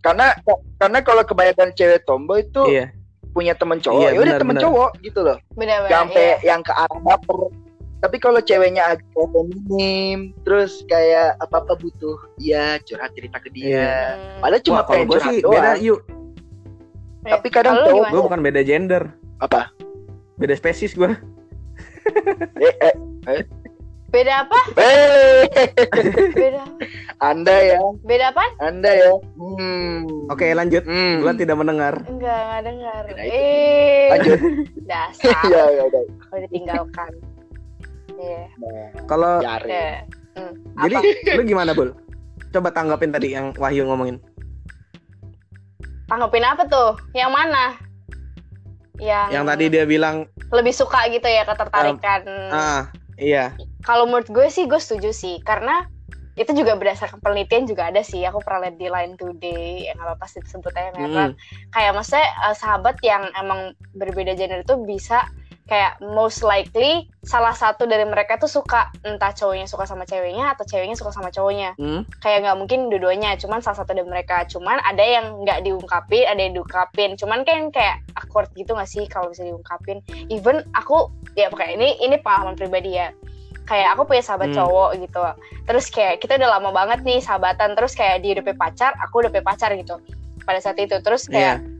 karena 0.00 0.36
karena 0.76 0.98
kalau 1.00 1.24
kebanyakan 1.24 1.72
cewek 1.72 2.04
tomboy 2.04 2.44
tuh 2.46 2.68
iya. 2.68 2.92
punya 3.30 3.56
temen 3.56 3.78
cowok 3.78 3.98
Iya, 3.98 4.10
ya 4.12 4.20
udah 4.20 4.34
temen 4.36 4.54
benar. 4.54 4.64
cowok 4.64 4.90
gitu 5.00 5.20
loh 5.22 5.38
sampai 5.88 6.24
iya. 6.36 6.46
yang 6.46 6.60
ke 6.60 6.70
arah 6.70 7.00
baper 7.00 7.40
tapi 7.98 8.16
kalau 8.16 8.38
ceweknya 8.38 8.94
agak 8.94 9.08
feminim 9.10 10.18
terus 10.44 10.86
kayak 10.86 11.34
apa 11.38 11.58
apa 11.58 11.74
butuh 11.74 12.14
ya 12.36 12.78
curhat 12.80 13.10
cerita 13.10 13.40
ke 13.40 13.48
dia 13.50 13.66
Iya. 13.66 13.88
Hmm. 13.88 14.38
padahal 14.38 14.62
cuma 14.62 14.74
Wah, 14.74 14.82
kalau 14.82 14.92
pengen 14.92 15.06
gue 15.06 15.16
curhat 15.16 15.32
sih 15.32 15.40
doang 15.40 15.54
beda 15.56 15.72
yuk. 15.80 16.00
Tapi 17.28 17.48
kadang 17.52 17.74
cowok? 17.84 18.08
Gue 18.08 18.22
bukan 18.24 18.40
beda 18.40 18.60
gender. 18.64 19.02
apa 19.38 19.70
Beda 20.34 20.54
spesies 20.54 20.94
gue. 20.94 21.08
eh, 22.58 22.74
eh, 23.28 23.42
beda 24.08 24.48
apa 24.48 24.60
eh, 24.80 25.44
beda 26.32 26.64
anda 27.20 27.52
ya 27.60 27.76
beda 28.00 28.32
apa 28.32 28.44
anda 28.58 28.88
ya 28.88 29.12
hmm. 29.36 30.32
Oke 30.32 30.48
lanjut. 30.56 30.80
Hmm. 30.88 31.20
Bulan 31.20 31.36
tidak 31.36 31.56
mendengar. 31.60 31.94
enggak 32.08 32.32
enggak 32.40 32.60
dengar 32.64 33.02
eh 33.20 34.08
lanjut 34.16 34.38
dasar 34.88 35.36
ya 35.52 35.62
ya 35.76 35.82
udah 35.84 36.02
kalau 36.24 36.40
ditinggalkan 36.48 37.12
iya 38.16 38.42
Nah, 38.58 38.88
Kalau 39.04 39.32
jari. 39.44 39.68
deh 39.68 39.92
Hmm. 40.38 40.54
jadi 40.86 40.96
lu 41.34 41.42
gimana 41.44 41.74
bul? 41.74 41.90
Coba 42.54 42.70
tanggapin 42.70 43.10
tadi 43.10 43.34
yang 43.34 43.50
Wahyu 43.58 43.82
ngomongin. 43.84 44.22
Tanggapin 46.08 46.44
apa 46.44 46.64
tuh? 46.66 46.96
Yang 47.12 47.30
mana? 47.30 47.64
Yang 48.98 49.28
Yang 49.30 49.44
tadi 49.46 49.64
dia 49.70 49.84
bilang 49.86 50.16
lebih 50.50 50.74
suka 50.74 51.06
gitu 51.12 51.28
ya 51.28 51.44
ketertarikan. 51.46 52.22
Ah 52.50 52.88
iya. 53.20 53.52
kalau 53.84 54.04
menurut 54.04 54.26
gue 54.28 54.46
sih 54.50 54.66
gue 54.66 54.80
setuju 54.80 55.14
sih. 55.14 55.38
Karena 55.44 55.86
itu 56.38 56.54
juga 56.54 56.78
berdasarkan 56.78 57.18
penelitian 57.18 57.66
juga 57.66 57.90
ada 57.90 58.02
sih. 58.02 58.22
Aku 58.26 58.42
pernah 58.42 58.66
lihat 58.70 58.76
di 58.78 58.86
Line 58.90 59.14
Today 59.18 59.90
yang 59.90 59.98
apa 60.02 60.18
pasti 60.18 60.38
disebut 60.42 60.72
aja 60.74 60.90
merek 60.94 61.10
Mm. 61.10 61.32
kayak 61.74 61.92
maksudnya 61.94 62.26
eh, 62.26 62.56
sahabat 62.56 62.96
yang 63.02 63.22
emang 63.38 63.74
berbeda 63.94 64.34
gender 64.38 64.62
itu 64.62 64.74
bisa 64.86 65.26
kayak 65.68 66.00
most 66.00 66.40
likely 66.40 67.04
salah 67.20 67.52
satu 67.52 67.84
dari 67.84 68.08
mereka 68.08 68.40
tuh 68.40 68.48
suka 68.48 68.88
entah 69.04 69.36
cowoknya 69.36 69.68
suka 69.68 69.84
sama 69.84 70.08
ceweknya 70.08 70.56
atau 70.56 70.64
ceweknya 70.64 70.96
suka 70.96 71.12
sama 71.12 71.28
cowoknya. 71.28 71.76
Hmm. 71.76 72.08
kayak 72.24 72.48
nggak 72.48 72.56
mungkin 72.56 72.88
dua-duanya 72.88 73.36
cuman 73.36 73.60
salah 73.60 73.84
satu 73.84 73.92
dari 73.92 74.08
mereka. 74.08 74.48
Cuman 74.48 74.80
ada 74.80 75.04
yang 75.04 75.44
nggak 75.44 75.60
diungkapin 75.62 76.24
ada 76.24 76.40
yang 76.40 76.56
diungkapin. 76.56 77.20
Cuman 77.20 77.44
kan 77.44 77.68
kayak 77.68 78.00
awkward 78.16 78.48
gitu 78.56 78.72
nggak 78.72 78.88
sih 78.88 79.04
kalau 79.06 79.28
bisa 79.28 79.44
diungkapin? 79.44 80.00
Even 80.32 80.64
aku 80.72 81.12
ya 81.36 81.52
pokoknya 81.52 81.76
ini 81.76 81.88
ini 82.00 82.16
pengalaman 82.16 82.56
pribadi 82.56 82.96
ya. 82.96 83.12
Kayak 83.68 83.92
aku 84.00 84.08
punya 84.08 84.24
sahabat 84.24 84.56
Hmm. 84.56 84.64
cowok 84.64 84.90
gitu. 85.04 85.20
Terus 85.68 85.86
kayak 85.92 86.24
kita 86.24 86.40
udah 86.40 86.56
lama 86.56 86.72
banget 86.72 87.04
nih 87.04 87.20
sahabatan. 87.20 87.76
Terus 87.76 87.92
kayak 87.92 88.24
dia 88.24 88.40
udah 88.40 88.56
pacar 88.56 88.96
aku 89.04 89.20
udah 89.20 89.44
pacar 89.44 89.76
gitu. 89.76 90.00
Pada 90.48 90.64
saat 90.64 90.80
itu. 90.80 90.96
Terus 91.04 91.28
kayak 91.28 91.60
Iya. 91.60 91.77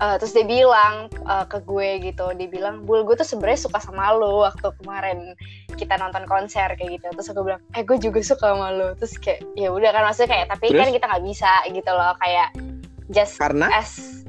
Eh, 0.00 0.16
terus 0.16 0.32
dia 0.32 0.48
bilang 0.48 1.12
eh, 1.12 1.44
ke 1.44 1.60
gue 1.60 2.00
gitu, 2.00 2.32
dia 2.32 2.48
bilang, 2.48 2.88
"Bul, 2.88 3.04
gue 3.04 3.20
tuh 3.20 3.28
sebenarnya 3.28 3.68
suka 3.68 3.84
sama 3.84 4.08
lo 4.16 4.48
waktu 4.48 4.72
kemarin 4.80 5.36
kita 5.76 6.00
nonton 6.00 6.24
konser 6.24 6.72
kayak 6.80 6.96
gitu." 6.96 7.06
Terus 7.20 7.28
aku 7.28 7.44
bilang, 7.44 7.60
"Eh, 7.76 7.84
gue 7.84 8.00
juga 8.00 8.24
suka 8.24 8.56
sama 8.56 8.72
lo." 8.72 8.96
Terus 8.96 9.20
kayak 9.20 9.44
ya 9.60 9.68
udah 9.68 9.92
kan 9.92 10.08
maksudnya 10.08 10.30
kayak 10.32 10.46
tapi 10.56 10.66
Terus? 10.72 10.80
kan 10.80 10.88
kita 10.96 11.04
nggak 11.04 11.24
bisa 11.28 11.52
gitu 11.68 11.90
loh, 11.92 12.12
kayak 12.16 12.48
just 13.12 13.36
Karena 13.36 13.68
as 13.76 14.24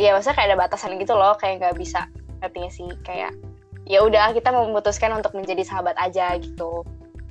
Iya, 0.00 0.16
maksudnya 0.16 0.36
kayak 0.36 0.48
ada 0.52 0.58
batasan 0.64 0.96
gitu 0.96 1.12
loh, 1.12 1.36
kayak 1.36 1.60
nggak 1.60 1.76
bisa 1.76 2.08
ngertinya 2.40 2.70
sih 2.72 2.88
kayak 3.04 3.36
ya 3.84 4.00
udah 4.00 4.32
kita 4.32 4.48
memutuskan 4.48 5.12
untuk 5.12 5.36
menjadi 5.36 5.60
sahabat 5.60 5.92
aja 6.00 6.36
gitu. 6.40 6.84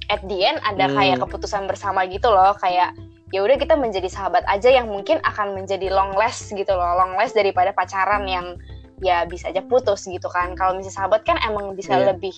At 0.09 0.21
the 0.25 0.37
end 0.45 0.61
ada 0.61 0.85
Hmm. 0.85 0.97
kayak 0.97 1.17
keputusan 1.21 1.65
bersama 1.65 2.05
gitu 2.05 2.29
loh, 2.29 2.53
kayak 2.61 2.93
ya 3.29 3.45
udah 3.45 3.57
kita 3.57 3.77
menjadi 3.77 4.09
sahabat 4.09 4.41
aja 4.49 4.73
yang 4.73 4.89
mungkin 4.89 5.21
akan 5.21 5.53
menjadi 5.53 5.93
long 5.93 6.17
last 6.17 6.49
gitu 6.49 6.73
loh, 6.73 6.97
long 6.97 7.13
last 7.13 7.37
daripada 7.37 7.69
pacaran 7.71 8.25
yang 8.25 8.57
ya 8.99 9.23
bisa 9.23 9.47
aja 9.53 9.63
putus 9.63 10.03
gitu 10.03 10.27
kan. 10.27 10.57
Kalau 10.57 10.75
misalnya 10.75 10.97
sahabat 11.05 11.21
kan 11.23 11.37
emang 11.45 11.77
bisa 11.77 11.95
Iya. 11.95 12.11
lebih 12.13 12.35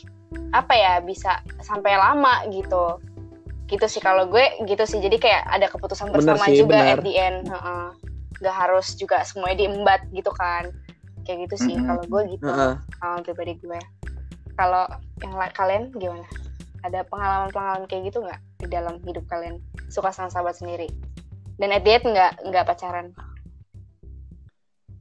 apa 0.51 0.73
ya, 0.75 0.93
bisa 1.01 1.39
sampai 1.63 1.95
lama 1.95 2.43
gitu. 2.51 2.99
Gitu 3.65 3.87
sih 3.87 4.01
kalau 4.03 4.27
gue 4.27 4.43
gitu 4.67 4.83
sih. 4.83 4.99
Jadi 4.99 5.15
kayak 5.17 5.47
ada 5.47 5.71
keputusan 5.71 6.11
Bener 6.11 6.35
bersama 6.35 6.45
sih, 6.51 6.59
juga 6.59 6.77
bener. 6.83 6.99
at 6.99 7.01
the 7.01 7.13
end. 7.15 7.39
Heeh. 7.47 7.85
Gak 8.41 8.55
harus 8.57 8.97
juga 8.97 9.23
semuanya 9.23 9.63
diembat 9.63 10.01
gitu 10.11 10.29
kan. 10.35 10.69
Kayak 11.23 11.47
gitu 11.47 11.55
sih 11.69 11.75
Mhm. 11.79 11.85
kalau 11.87 12.03
gue 12.03 12.21
gitu. 12.35 12.45
Heeh. 12.45 12.73
Pengalaman 12.99 13.21
pribadi 13.23 13.53
gue. 13.63 13.79
Kalau 14.53 14.85
yang 15.23 15.31
kalian 15.55 15.83
gimana? 15.95 16.27
Ada 16.81 17.05
pengalaman-pengalaman 17.05 17.85
kayak 17.85 18.09
gitu 18.09 18.21
nggak 18.21 18.39
di 18.57 18.67
dalam 18.67 18.97
hidup 19.01 19.25
kalian? 19.25 19.61
Suka 19.87 20.09
sama 20.09 20.27
sahabat 20.27 20.55
sendiri? 20.55 20.89
Dan 21.55 21.69
at 21.69 21.81
the 21.81 21.93
end 21.93 22.05
nggak 22.07 22.31
nggak 22.43 22.65
pacaran? 22.65 23.13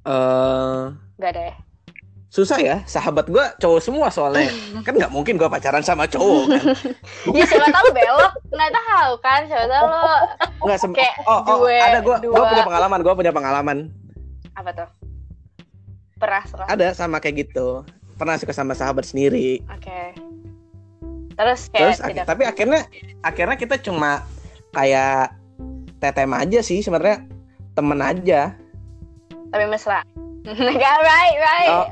eh, 0.02 0.82
Nggak 1.16 1.30
ada 1.30 1.42
ya? 1.42 1.56
susah 2.30 2.58
ya. 2.60 2.76
Sahabat 2.86 3.26
gue 3.26 3.42
cowok 3.58 3.80
semua 3.80 4.06
soalnya. 4.08 4.52
kan 4.86 4.94
nggak 4.94 5.10
mungkin 5.10 5.34
gue 5.34 5.48
pacaran 5.48 5.80
sama 5.80 6.04
cowok 6.06 6.44
kan. 6.48 6.64
Ya 7.36 7.44
siapa 7.44 7.68
tahu 7.68 7.88
belok, 7.90 8.32
nggak 8.50 8.72
tahu 8.72 9.10
kan? 9.18 9.40
Siapa 9.44 9.66
tahu 9.66 9.86
lo 9.88 10.04
Nggak 10.60 10.78
sem- 10.78 10.94
kayak 10.94 11.14
oh, 11.24 11.40
oh, 11.40 11.56
dua, 11.58 11.74
ada 11.80 11.98
gue 11.98 12.16
gue 12.22 12.44
punya 12.44 12.64
pengalaman 12.64 12.98
gue 13.00 13.14
punya 13.14 13.32
pengalaman 13.32 13.78
apa 14.52 14.70
tuh? 14.76 14.88
Pernah 16.20 16.42
suka? 16.44 16.64
Oke. 16.64 16.72
ada 16.76 16.86
sama 16.92 17.16
kayak 17.16 17.48
gitu 17.48 17.80
pernah 18.14 18.36
suka 18.36 18.52
sama 18.52 18.76
sahabat 18.76 19.08
sendiri 19.08 19.64
Terus 21.40 21.60
kayak 21.66 21.80
terus 21.86 21.98
ak- 21.98 22.08
tidak. 22.10 22.24
tapi 22.26 22.42
akhirnya 22.44 22.80
akhirnya 23.20 23.56
kita 23.56 23.80
cuma 23.80 24.28
kayak 24.70 25.32
tetem 25.96 26.30
aja 26.30 26.60
sih 26.60 26.78
sebenarnya 26.78 27.24
temen 27.72 27.96
aja 27.98 28.52
Tapi 29.48 29.64
mesra. 29.64 30.04
Nggak 30.44 30.96
right, 31.00 31.36
right. 31.38 31.70
Oh. 31.70 31.86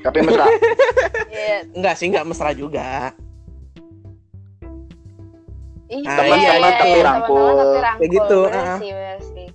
tapi 0.00 0.18
mesra 0.20 0.44
Iya. 1.30 1.58
enggak 1.70 1.94
sih 1.94 2.06
enggak 2.06 2.24
mesra 2.24 2.52
juga 2.52 3.12
Ih, 5.86 6.06
Ah, 6.06 6.22
iya, 6.22 6.36
iya, 6.36 6.52
iya, 6.54 6.70
tapi 6.72 6.88
iya, 6.92 7.02
rangkul. 7.02 7.34
teman-teman 7.34 7.58
tapi 7.58 7.78
rangkul. 7.80 7.98
Kayak 7.98 8.10
gitu, 8.14 8.38
Bener 8.46 8.76
sih, 8.76 8.90
bener 8.90 9.18
sih. 9.26 9.48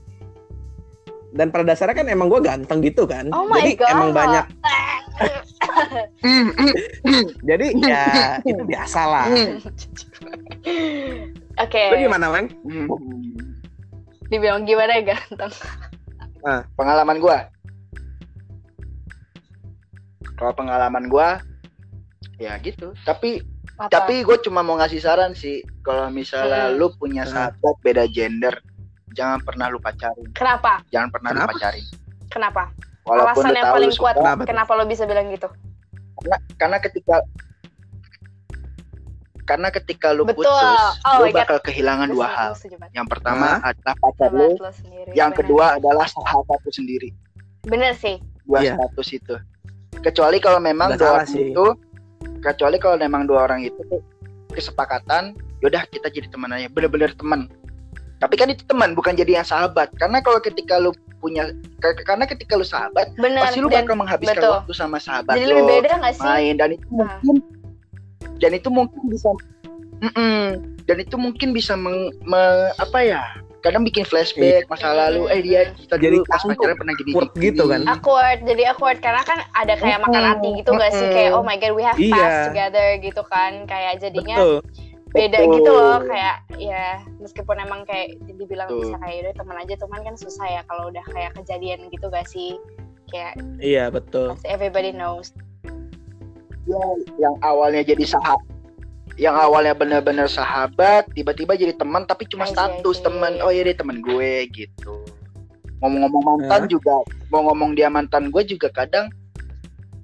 dan 1.32 1.48
pada 1.50 1.64
dasarnya 1.66 1.96
kan 1.96 2.08
emang 2.08 2.28
gue 2.28 2.42
ganteng 2.42 2.80
gitu 2.82 3.04
kan 3.04 3.28
Oh 3.30 3.44
my 3.46 3.60
jadi 3.62 3.72
God. 3.78 3.90
emang 3.90 4.10
banyak 4.12 4.46
jadi 7.50 7.68
ya 7.82 8.06
itu 8.42 8.64
biasa 8.64 9.02
lah. 9.06 9.28
Oke. 11.56 11.84
lu 11.92 11.98
gimana 12.02 12.26
Leng? 12.32 12.48
Hmm. 12.64 12.88
Dibilang 14.28 14.66
gimana 14.66 15.00
ya 15.00 15.14
ganteng? 15.16 15.54
pengalaman 16.78 17.18
gua 17.18 17.50
kalau 20.38 20.54
pengalaman 20.54 21.10
gua 21.10 21.42
ya 22.38 22.54
gitu 22.62 22.94
tapi 23.02 23.42
Apa? 23.82 23.90
tapi 23.90 24.22
gue 24.22 24.38
cuma 24.46 24.62
mau 24.62 24.78
ngasih 24.78 25.02
saran 25.02 25.34
sih 25.34 25.64
kalau 25.82 26.12
misalnya 26.14 26.70
Hmm. 26.70 26.78
lu 26.78 26.94
punya 26.94 27.26
Hmm. 27.26 27.34
sahabat 27.50 27.76
beda 27.82 28.06
gender 28.12 28.54
jangan 29.16 29.42
pernah 29.42 29.72
lu 29.72 29.80
pacarin 29.82 30.30
kenapa? 30.36 30.84
jangan 30.94 31.10
pernah 31.10 31.30
Kenapa? 31.34 31.50
lu 31.50 31.54
pacarin 31.56 31.86
Kenapa? 32.30 32.64
walaupun 33.08 33.42
Alasan 33.42 33.56
yang 33.56 33.72
paling 33.72 33.94
kuat 33.96 34.16
Kenapa 34.20 34.44
kenapa 34.46 34.72
lo 34.76 34.84
bisa 34.86 35.04
bilang 35.08 35.32
gitu? 35.32 35.48
Karena 36.26 36.38
karena 36.58 36.78
ketika 36.82 37.16
karena 39.46 39.70
ketika 39.70 40.10
lu 40.10 40.26
Betul. 40.26 40.42
putus 40.42 40.82
Oh 41.06 41.22
lu 41.22 41.30
God. 41.30 41.38
bakal 41.38 41.58
kehilangan 41.62 42.10
dua 42.10 42.28
hal 42.28 42.52
yang 42.92 43.06
pertama 43.06 43.62
Hah? 43.62 43.70
adalah 43.70 43.96
pacar 44.02 44.30
Sama 44.34 44.38
lu 44.42 44.50
yang 45.14 45.30
bener. 45.30 45.38
kedua 45.46 45.66
adalah 45.78 46.08
sahabat 46.10 46.60
lu 46.66 46.72
sendiri 46.74 47.10
bener 47.64 47.94
sih 47.94 48.18
dua 48.50 48.66
Iya. 48.66 48.74
status 48.74 49.08
itu 49.14 49.36
kecuali 50.02 50.42
kalau 50.42 50.58
memang 50.58 50.98
dua 50.98 51.22
orang 51.22 51.30
sih. 51.30 51.54
itu 51.54 51.66
kecuali 52.42 52.78
kalau 52.78 52.98
memang 52.98 53.30
dua 53.30 53.46
orang 53.46 53.62
itu 53.62 53.82
kesepakatan 54.50 55.38
yaudah 55.62 55.86
kita 55.88 56.10
jadi 56.10 56.26
teman 56.26 56.50
aja 56.50 56.66
bener-bener 56.68 57.14
teman 57.14 57.46
tapi 58.16 58.36
kan 58.36 58.48
itu 58.48 58.64
teman 58.64 58.92
bukan 58.92 59.14
jadi 59.14 59.40
yang 59.40 59.48
sahabat 59.48 59.92
karena 59.96 60.20
kalau 60.20 60.40
ketika 60.40 60.78
lu 60.78 60.92
punya 61.18 61.52
karena 61.82 62.24
ketika 62.24 62.54
lu 62.54 62.64
sahabat 62.64 63.12
bener 63.16 63.42
pasti 63.42 63.60
lu 63.60 63.68
bakal 63.68 63.96
menghabiskan 63.96 64.38
betul. 64.38 64.54
waktu 64.56 64.74
sama 64.74 64.98
sahabat 64.98 65.34
jadi 65.34 65.46
lo 65.46 65.56
lebih 65.58 65.68
beda 65.82 65.94
gak 66.00 66.14
sih 66.14 66.24
main 66.24 66.54
dan 66.56 66.70
itu 66.72 66.86
Nah. 66.92 67.18
mungkin 67.22 67.54
dan 68.36 68.52
itu 68.52 68.70
mungkin 68.70 69.02
bisa 69.06 69.30
Mm-mm. 69.96 70.44
dan 70.84 70.98
itu 71.00 71.16
mungkin 71.16 71.50
bisa 71.52 71.74
meng, 71.74 71.96
me- 72.22 72.74
apa 72.76 73.00
ya 73.00 73.24
kadang 73.60 73.82
bikin 73.82 74.06
flashback 74.06 74.68
masa 74.68 74.94
lalu 74.94 75.26
eh 75.28 75.42
dia 75.42 75.62
kita 75.74 75.98
Jadi 75.98 76.22
dulu 76.22 76.30
pas 76.30 76.38
pacaran 76.38 76.78
pernah 76.78 76.94
gini 76.94 77.12
awkward 77.12 77.32
gitu 77.36 77.64
kan. 77.66 77.82
awkward 77.88 78.40
jadi 78.46 78.64
awkward 78.70 78.98
karena 79.02 79.24
kan 79.26 79.40
ada 79.52 79.74
kayak 79.74 80.00
makan 80.00 80.24
hati 80.30 80.50
gitu 80.54 80.70
gak 80.72 80.92
sih 80.94 81.08
kayak 81.10 81.34
oh 81.34 81.42
my 81.42 81.58
god 81.58 81.74
we 81.74 81.82
have 81.82 81.98
Iya. 81.98 82.14
passed 82.14 82.42
together 82.48 82.88
gitu 83.02 83.22
kan 83.26 83.66
kayak 83.66 83.98
jadinya 83.98 84.38
Betul. 84.38 84.58
Beda 85.16 85.40
Betul. 85.40 85.54
gitu 85.56 85.72
loh 85.72 86.00
kayak 86.04 86.36
ya 86.60 86.86
meskipun 87.18 87.56
emang 87.58 87.82
kayak 87.88 88.20
dibilang 88.28 88.68
Betul. 88.68 88.82
bisa 88.84 88.96
kayak 89.00 89.18
udah 89.24 89.34
teman 89.40 89.58
aja 89.64 89.74
teman 89.80 90.02
kan 90.04 90.16
susah 90.16 90.46
ya 90.46 90.62
kalau 90.68 90.92
udah 90.92 91.06
kayak 91.10 91.32
kejadian 91.40 91.80
gitu 91.88 92.06
gak 92.12 92.28
sih 92.28 92.60
kayak 93.08 93.40
Iya, 93.58 93.88
betul. 93.88 94.36
pasti 94.36 94.48
everybody 94.52 94.92
knows 94.92 95.32
Ya, 96.66 96.82
yang 97.22 97.38
awalnya 97.40 97.86
jadi 97.86 98.04
sahabat 98.04 98.42
yang 99.16 99.38
awalnya 99.38 99.72
benar-benar 99.72 100.26
sahabat 100.26 101.06
tiba-tiba 101.14 101.56
jadi 101.56 101.78
teman 101.78 102.04
tapi 102.04 102.26
cuma 102.26 102.44
status 102.44 103.00
teman 103.00 103.38
oh 103.40 103.54
iya 103.54 103.64
dia 103.64 103.78
teman 103.78 104.02
gue 104.02 104.50
gitu 104.52 105.06
ngomong-ngomong 105.80 106.42
mantan 106.42 106.66
juga 106.68 107.06
mau 107.30 107.46
ngomong 107.46 107.78
dia 107.78 107.88
mantan 107.88 108.34
gue 108.34 108.44
juga 108.44 108.74
kadang 108.74 109.08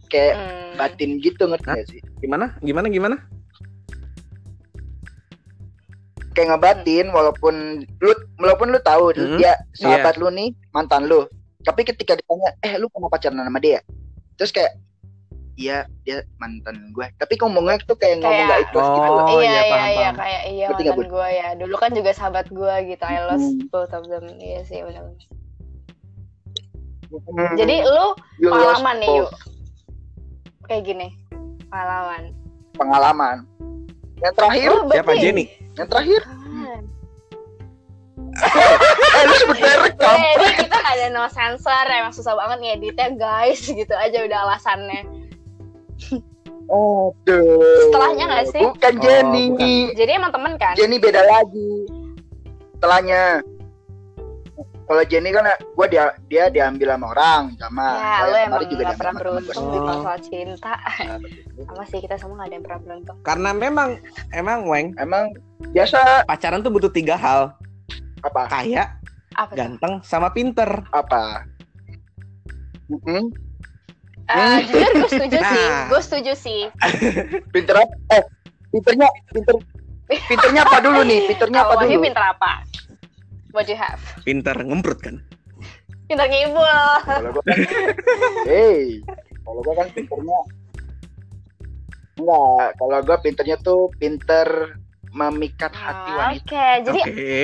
kayak 0.08 0.38
Hmm. 0.38 0.78
batin 0.78 1.20
gitu 1.20 1.50
ngerti 1.50 1.68
gak 1.68 1.88
sih 1.90 2.02
Gimana? 2.22 2.54
Gimana 2.62 2.88
gimana? 2.88 3.18
Kayak 6.32 6.48
ngebatin 6.50 7.10
walaupun 7.10 7.56
lu 7.98 8.12
walaupun 8.38 8.68
lu 8.70 8.80
tahu 8.80 9.12
Hmm, 9.12 9.36
dia 9.36 9.54
sahabat 9.74 10.16
lu 10.16 10.28
nih 10.28 10.52
mantan 10.70 11.06
lu. 11.06 11.28
Tapi 11.62 11.84
ketika 11.84 12.16
ditanya 12.16 12.56
eh 12.60 12.76
lu 12.76 12.88
pernah 12.88 13.08
pacaran 13.08 13.38
sama 13.38 13.60
dia? 13.60 13.80
Terus 14.34 14.50
kayak 14.50 14.74
iya 15.54 15.84
dia 16.02 16.24
mantan 16.36 16.90
gue 16.90 17.06
tapi 17.16 17.38
ngomongnya 17.38 17.78
tuh 17.84 17.94
kayak 17.94 18.18
ngomong 18.18 18.34
Kayak- 18.34 18.50
gak 18.50 18.62
ikhlas 18.66 18.88
gitu 18.88 19.10
loh. 19.10 19.22
Oh, 19.22 19.30
iya 19.30 19.38
iya, 19.38 19.52
iya 19.52 19.62
paham, 19.62 19.86
iya 19.86 20.00
paham. 20.02 20.16
kayak 20.16 20.42
iya 20.48 20.66
nggak, 20.66 20.80
mantan 20.82 21.10
gue 21.12 21.28
ya. 21.30 21.50
Dulu 21.56 21.76
kan 21.78 21.92
juga 21.92 22.12
sahabat 22.12 22.46
gue 22.50 22.74
gitu 22.88 23.04
I 23.04 23.18
lost 23.22 23.46
Hmm. 23.46 23.68
both 23.68 23.92
of 23.92 24.04
them. 24.08 24.26
Iya 24.38 24.60
sih 24.64 24.80
benar 24.82 25.04
Hmm, 27.12 27.60
jadi 27.60 27.84
lu 27.84 28.06
you 28.40 28.48
pengalaman 28.48 28.96
nih 28.98 29.10
both. 29.12 29.20
yuk 29.20 29.32
kayak 30.64 30.84
gini 30.88 31.08
pengalaman. 31.68 32.22
Pengalaman. 32.72 33.38
Yang 34.18 34.34
terakhir? 34.34 34.70
Oh, 34.72 34.88
Siapa? 34.88 35.04
berarti- 35.04 35.20
Jenny? 35.20 35.46
Yang 35.74 35.88
terakhir 35.88 36.22
eh 39.12 39.24
lu 39.24 39.34
sebut 39.36 39.58
merek 39.58 39.94
Eh, 39.94 39.98
kampret. 39.98 40.36
ini 40.38 40.56
kita 40.62 40.76
gak 40.78 40.94
ada 40.94 41.08
no 41.10 41.26
sensor 41.28 41.86
emang 41.86 42.12
susah 42.12 42.34
banget 42.34 42.58
ngeditnya 42.62 43.10
guys 43.14 43.60
gitu 43.80 43.94
aja 43.94 44.18
udah 44.22 44.40
alasannya 44.46 45.02
oh 46.68 47.12
duh. 47.24 47.84
Setelahnya 47.84 48.26
nggak 48.26 48.46
sih? 48.50 48.64
bukan 48.64 48.94
Oh, 48.94 49.02
Jenny 49.02 49.44
bukan. 49.52 49.92
jadi 49.94 50.12
emang 50.16 50.32
temen 50.32 50.54
kan 50.56 50.74
Jenny 50.74 50.98
beda 50.98 51.22
lagi 51.22 51.74
setelahnya 52.74 53.44
kalau 54.82 55.04
Jenny 55.04 55.30
kan 55.30 55.46
gua 55.72 55.86
dia 55.86 56.04
dia 56.26 56.48
diambil 56.48 56.94
sama 56.94 57.06
orang 57.12 57.44
sama 57.56 57.86
ya 57.86 57.96
Kayak 57.96 58.22
lu 58.22 58.38
emang 58.38 58.62
juga 58.66 58.82
gak 58.84 58.98
pernah 58.98 59.16
beruntung 59.16 59.66
di 59.66 59.80
Oh. 59.82 60.00
soal 60.02 60.20
cinta. 60.20 60.74
Nah, 60.76 61.18
betul. 61.18 61.64
sama 61.64 61.84
sih 61.86 62.00
kita 62.00 62.16
semua 62.16 62.36
gak 62.38 62.48
ada 62.48 62.56
yang 62.56 62.66
pernah 62.66 62.80
beruntung. 62.82 63.18
Karena 63.22 63.50
memang 63.52 63.90
emang 64.32 64.60
Weng 64.66 64.88
emang 64.96 65.24
biasa. 65.70 66.26
pacaran 66.26 66.60
tuh 66.60 66.70
butuh 66.70 66.90
tiga 66.90 67.16
hal. 67.16 67.56
Apa? 68.22 68.46
Kaya, 68.48 68.94
apa 69.34 69.52
ganteng, 69.52 69.98
sama 70.02 70.30
pinter. 70.30 70.70
apa? 70.92 71.46
Mm-mm. 72.88 73.32
Eh, 74.28 74.58
jujur 74.64 74.92
gue 74.96 75.10
setuju 75.10 75.38
sih 75.40 75.66
Nah. 75.66 75.84
gue 75.88 76.02
setuju 76.02 76.32
sih. 76.36 76.62
Pinter 77.50 77.76
apa? 77.78 77.94
Eh 78.12 78.24
pinternya 78.70 79.08
pinter 79.28 79.56
pinternya 80.08 80.62
apa 80.64 80.78
dulu 80.80 81.02
nih? 81.04 81.20
Pinternya 81.28 81.60
apa 81.64 81.74
dulu? 81.82 82.00
pinter 82.00 82.24
apa 82.26 82.52
what 83.52 83.68
do 83.68 83.74
you 83.76 83.80
have 83.80 84.00
Pinter 84.24 84.56
ngemprut 84.56 85.00
kan? 85.00 85.20
pinter 86.12 86.28
ngibul 86.28 86.68
kalau 87.08 87.32
gua 87.32 87.44
kan 87.48 87.58
hey 88.44 89.00
kalau 89.48 89.60
gua 89.64 89.74
kan 89.80 89.88
pinternya 89.96 90.40
enggak 92.20 92.68
kalau 92.76 92.98
gua 93.00 93.18
pinternya 93.24 93.58
tuh 93.64 93.88
pinter 93.96 94.76
memikat 95.16 95.72
hati 95.72 96.12
oke 96.12 96.20
wanita 96.20 96.64
jadi 96.84 97.02
Oke. 97.08 97.40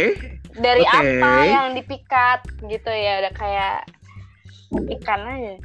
dari 0.59 0.83
Oke. 0.83 0.99
apa 0.99 1.31
yang 1.47 1.67
dipikat 1.79 2.39
gitu 2.67 2.91
ya 2.91 3.23
udah 3.23 3.33
kayak 3.39 3.77
ikan 4.99 5.21
aja 5.23 5.55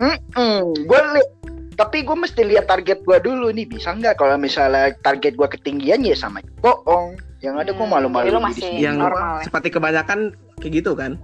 Hmm, 0.00 0.64
gue 0.88 1.00
li- 1.12 1.32
tapi 1.80 2.04
gue 2.04 2.12
mesti 2.12 2.44
lihat 2.44 2.68
target 2.68 3.00
gue 3.08 3.18
dulu 3.24 3.48
nih 3.48 3.64
bisa 3.64 3.96
nggak 3.96 4.20
kalau 4.20 4.36
misalnya 4.36 4.92
target 5.00 5.32
gue 5.32 5.48
ketinggian 5.48 6.04
ya 6.04 6.12
sama 6.12 6.44
bohong 6.60 7.16
yang 7.40 7.56
ada 7.56 7.72
gue 7.72 7.80
Hmm, 7.80 7.88
malu-malu 7.88 8.28
diri 8.28 8.36
masih. 8.36 8.68
Yang 8.76 8.96
normal 9.00 9.40
ya? 9.40 9.44
seperti 9.48 9.68
kebanyakan 9.72 10.18
kayak 10.60 10.72
gitu 10.84 10.92
kan? 10.92 11.16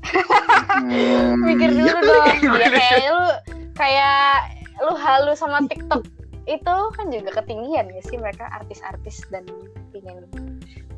Hmm, 0.00 1.44
mikir 1.52 1.70
dulu 1.76 1.92
kali. 1.92 2.08
dong 2.08 2.56
ya 2.64 2.68
kayak 2.72 3.00
lu 3.12 3.24
kayak 3.76 4.28
lu 4.80 4.92
halu 4.96 5.32
sama 5.36 5.60
TikTok 5.68 6.08
itu 6.48 6.74
kan 6.96 7.06
juga 7.12 7.30
ketinggian 7.44 7.92
ya 7.92 8.00
sih 8.08 8.16
mereka 8.16 8.48
artis-artis 8.52 9.28
dan 9.28 9.44
pingin 9.92 10.24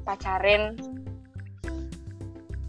pacarin 0.07 0.79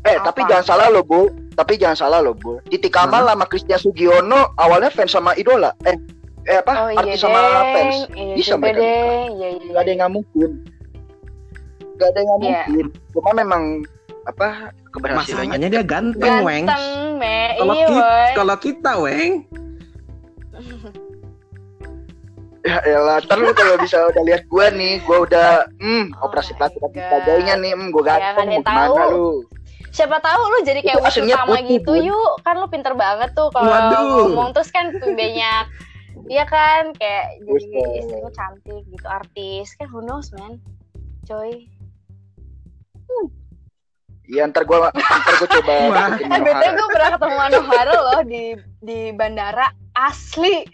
eh 0.08 0.18
tapi 0.18 0.42
Apa? 0.42 0.50
jangan 0.50 0.66
salah 0.66 0.88
lo 0.88 1.02
bu. 1.02 1.28
Tapi 1.52 1.74
jangan 1.76 1.98
salah 1.98 2.20
lo 2.20 2.32
bu. 2.32 2.62
Titi 2.64 2.88
Kamal 2.88 3.26
sama 3.26 3.46
Christian 3.46 3.76
Sugiono 3.78 4.56
awalnya 4.56 4.88
fans 4.88 5.12
sama 5.12 5.34
idola. 5.34 5.76
Eh 5.84 5.96
eh 6.46 6.58
apa? 6.58 6.74
Oh 6.78 6.90
iya 6.90 7.00
artis 7.04 7.20
sama 7.20 7.40
fans. 7.68 7.98
Deh 8.08 8.16
iya 8.16 8.34
Bisa 8.34 8.50
juga 8.50 8.62
mereka 8.64 8.80
deh? 8.80 8.88
iya 9.30 9.48
iya. 9.52 9.68
Nggak 9.68 9.78
ada 9.78 9.90
yang 9.90 10.00
nggak 10.00 10.14
mungkin. 10.14 10.50
Nggak 11.94 12.08
ada 12.08 12.18
yang 12.18 12.28
nggak 12.28 12.40
Iya. 12.40 12.62
mungkin. 12.64 12.86
Cuma 13.12 13.30
memang 13.34 13.64
apa 14.24 14.48
keberhasilannya. 14.92 15.56
Masalahnya 15.56 15.68
dia 15.70 15.84
ganteng, 15.84 16.36
Weng. 16.42 16.66
ganteng 16.66 16.86
me. 17.16 17.38
Kalau 17.58 17.74
iya 17.74 17.88
kita, 17.88 18.08
kalau 18.34 18.56
kita, 18.58 18.92
Weng, 18.98 19.34
ya 22.62 22.78
elah 22.84 23.24
ntar 23.24 23.40
lu 23.40 23.52
kalau 23.54 23.80
bisa 23.80 23.96
udah 24.06 24.24
lihat 24.24 24.44
gua 24.46 24.68
nih 24.70 25.00
gua 25.02 25.24
udah 25.24 25.48
hmm 25.80 26.12
Oh 26.20 26.28
operasi 26.28 26.52
plastik 26.54 26.84
God. 26.84 26.92
sebagainya 26.92 27.56
nih 27.56 27.72
hmm 27.72 27.90
gua 27.90 28.04
Ya, 28.04 28.08
ganteng 28.36 28.36
ada 28.36 28.52
mau 28.52 28.60
gimana 28.60 28.88
tahu. 28.92 29.08
lu 29.08 29.30
siapa 29.92 30.18
tahu 30.20 30.42
lu 30.52 30.58
jadi 30.68 30.80
kayak 30.84 31.02
aslinya 31.02 31.42
utama 31.42 31.58
putih, 31.58 31.68
gitu. 31.80 31.92
yuk 32.12 32.32
kan 32.46 32.56
lu 32.60 32.68
pinter 32.70 32.94
banget 32.94 33.30
tuh 33.34 33.50
kalau 33.50 33.72
ngomong. 34.30 34.50
Terus 34.54 34.70
kan 34.70 34.92
banyak 34.94 35.66
Iya 36.28 36.44
kan? 36.44 36.92
Kayak 36.98 37.40
jadi 37.46 37.80
istri 38.04 38.18
lu 38.20 38.32
cantik 38.36 38.84
gitu 38.90 39.08
artis. 39.08 39.72
Kan 39.80 39.88
who 39.94 40.04
knows 40.04 40.34
man? 40.36 40.60
Coy. 41.24 41.70
Iya 44.28 44.44
ntar 44.52 44.68
gua 44.68 44.92
ntar 44.92 45.34
gua 45.40 45.48
coba 45.48 45.72
eh 45.80 45.88
Manohara. 45.88 46.68
gue 46.76 46.88
pernah 46.92 47.10
ketemu 47.16 47.36
Manohara 47.40 47.94
loh 47.96 48.22
di 48.28 48.44
di 48.84 49.00
bandara. 49.16 49.72
Asli 49.96 50.68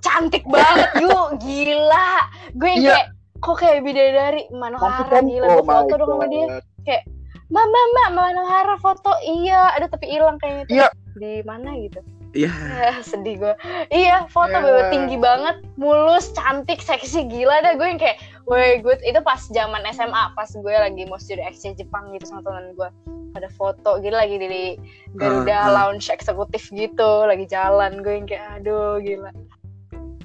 cantik 0.00 0.48
banget 0.48 1.04
yuk. 1.04 1.36
Gila. 1.44 2.10
Gue 2.56 2.68
yang 2.72 2.80
Iya. 2.80 2.92
kayak 2.96 3.08
kok 3.36 3.56
kayak 3.60 3.78
bidadari? 3.84 4.42
Manohara 4.48 5.04
kan? 5.12 5.28
gila. 5.28 5.44
Oh 5.44 5.60
gue 5.60 5.68
foto 5.68 5.92
my 5.92 6.00
dong 6.00 6.08
sama 6.08 6.26
dia 6.32 6.46
God. 7.46 7.54
mama 7.54 7.80
mama 8.02 8.30
Manohara 8.30 8.76
foto 8.78 9.10
iya 9.22 9.70
ada 9.72 9.86
tapi 9.86 10.10
hilang 10.10 10.36
kayaknya 10.38 10.64
tuh. 10.66 10.74
Iya. 10.74 10.88
di 11.16 11.32
mana 11.46 11.70
gitu 11.80 12.00
ya 12.02 12.12
Ya, 12.36 12.52
sedih 13.16 13.40
gue. 13.40 13.54
Iya, 13.88 14.28
foto 14.28 14.52
Ya. 14.52 14.60
bebek 14.60 14.92
tinggi 14.92 15.16
banget, 15.16 15.56
mulus, 15.80 16.28
cantik, 16.36 16.84
seksi, 16.84 17.24
gila 17.32 17.64
dah 17.64 17.72
gue 17.72 17.88
yang 17.88 17.96
kayak, 17.96 18.20
woi 18.44 18.84
good. 18.84 19.00
Itu 19.00 19.24
pas 19.24 19.40
zaman 19.48 19.80
SMA, 19.88 20.36
pas 20.36 20.44
gue 20.52 20.68
lagi 20.76 21.08
mau 21.08 21.16
studi 21.16 21.40
exchange 21.40 21.80
Jepang 21.80 22.12
gitu 22.12 22.28
sama 22.28 22.44
temen 22.44 22.76
gue. 22.76 22.92
Ada 23.40 23.48
foto 23.48 24.04
gitu 24.04 24.12
lagi 24.12 24.36
di 24.36 24.76
Garuda 25.16 25.48
Ah, 25.48 25.64
ah. 25.64 25.72
lounge 25.72 26.12
eksekutif 26.12 26.68
gitu, 26.76 27.24
lagi 27.24 27.48
jalan. 27.48 28.04
Gue 28.04 28.20
yang 28.20 28.28
kayak, 28.28 28.60
aduh 28.60 29.00
gila. 29.00 29.32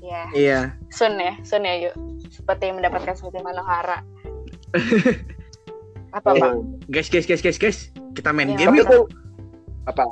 Ya, 0.03 0.27
iya. 0.35 0.59
Sun 0.91 1.15
ya, 1.15 1.39
Sun 1.47 1.63
ya 1.63 1.79
yuk. 1.79 1.95
Seperti 2.27 2.75
mendapatkan 2.75 3.15
seperti 3.15 3.39
Manohara. 3.39 4.03
Apa 6.11 6.29
Eh, 6.31 6.39
bang? 6.39 6.57
Guys, 6.87 7.07
guys, 7.07 7.23
guys, 7.23 7.39
guys, 7.39 7.57
guys. 7.57 7.79
Kita 8.11 8.29
main 8.29 8.51
Iya. 8.51 8.67
game 8.67 8.75
yuk. 8.77 8.87
tuh 8.87 9.05
apa 9.83 10.03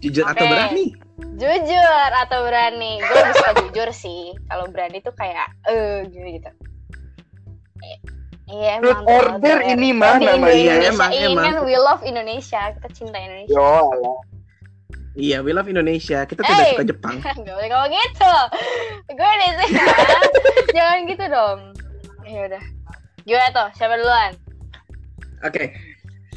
jujur 0.01 0.25
atau 0.25 0.45
Oke. 0.45 0.51
berani. 0.51 0.87
Jujur 1.35 2.11
atau 2.19 2.39
berani? 2.43 2.93
Gue 2.99 3.15
lebih 3.17 3.35
suka 3.37 3.53
jujur 3.63 3.89
sih. 3.93 4.23
Kalau 4.47 4.67
berani 4.69 4.99
tuh 5.01 5.15
kayak 5.15 5.49
eh 5.67 6.07
gitu 6.07 6.27
gitu. 6.39 6.51
Iya 8.53 8.79
emang. 8.79 9.03
order 9.07 9.59
ini 9.65 9.91
mah 9.91 10.19
namanya. 10.19 10.75
Emang, 10.85 11.11
iya 11.11 11.31
emang. 11.31 11.45
kan 11.47 11.57
we 11.65 11.75
love 11.75 12.03
Indonesia. 12.03 12.75
Kita 12.77 12.89
cinta 12.93 13.17
Indonesia. 13.17 13.55
Yo, 13.55 13.63
alah. 13.63 14.19
Iya, 15.13 15.45
we 15.45 15.53
love 15.53 15.69
Indonesia. 15.69 16.25
Kita 16.25 16.41
tidak 16.41 16.57
Hey. 16.59 16.73
suka 16.73 16.85
Jepang. 16.87 17.17
Gak 17.23 17.45
boleh 17.45 17.69
ngomong 17.69 17.93
gitu. 17.93 18.35
Gue 19.11 19.31
di 19.35 19.49
sini. 19.53 19.81
Jangan 20.73 20.99
gitu 21.05 21.25
dong. 21.29 21.59
Ya 22.25 22.41
udah. 22.47 22.63
Gimana 23.23 23.49
tuh? 23.53 23.69
Siapa 23.77 23.95
duluan? 23.95 24.33
Oke. 25.43 25.65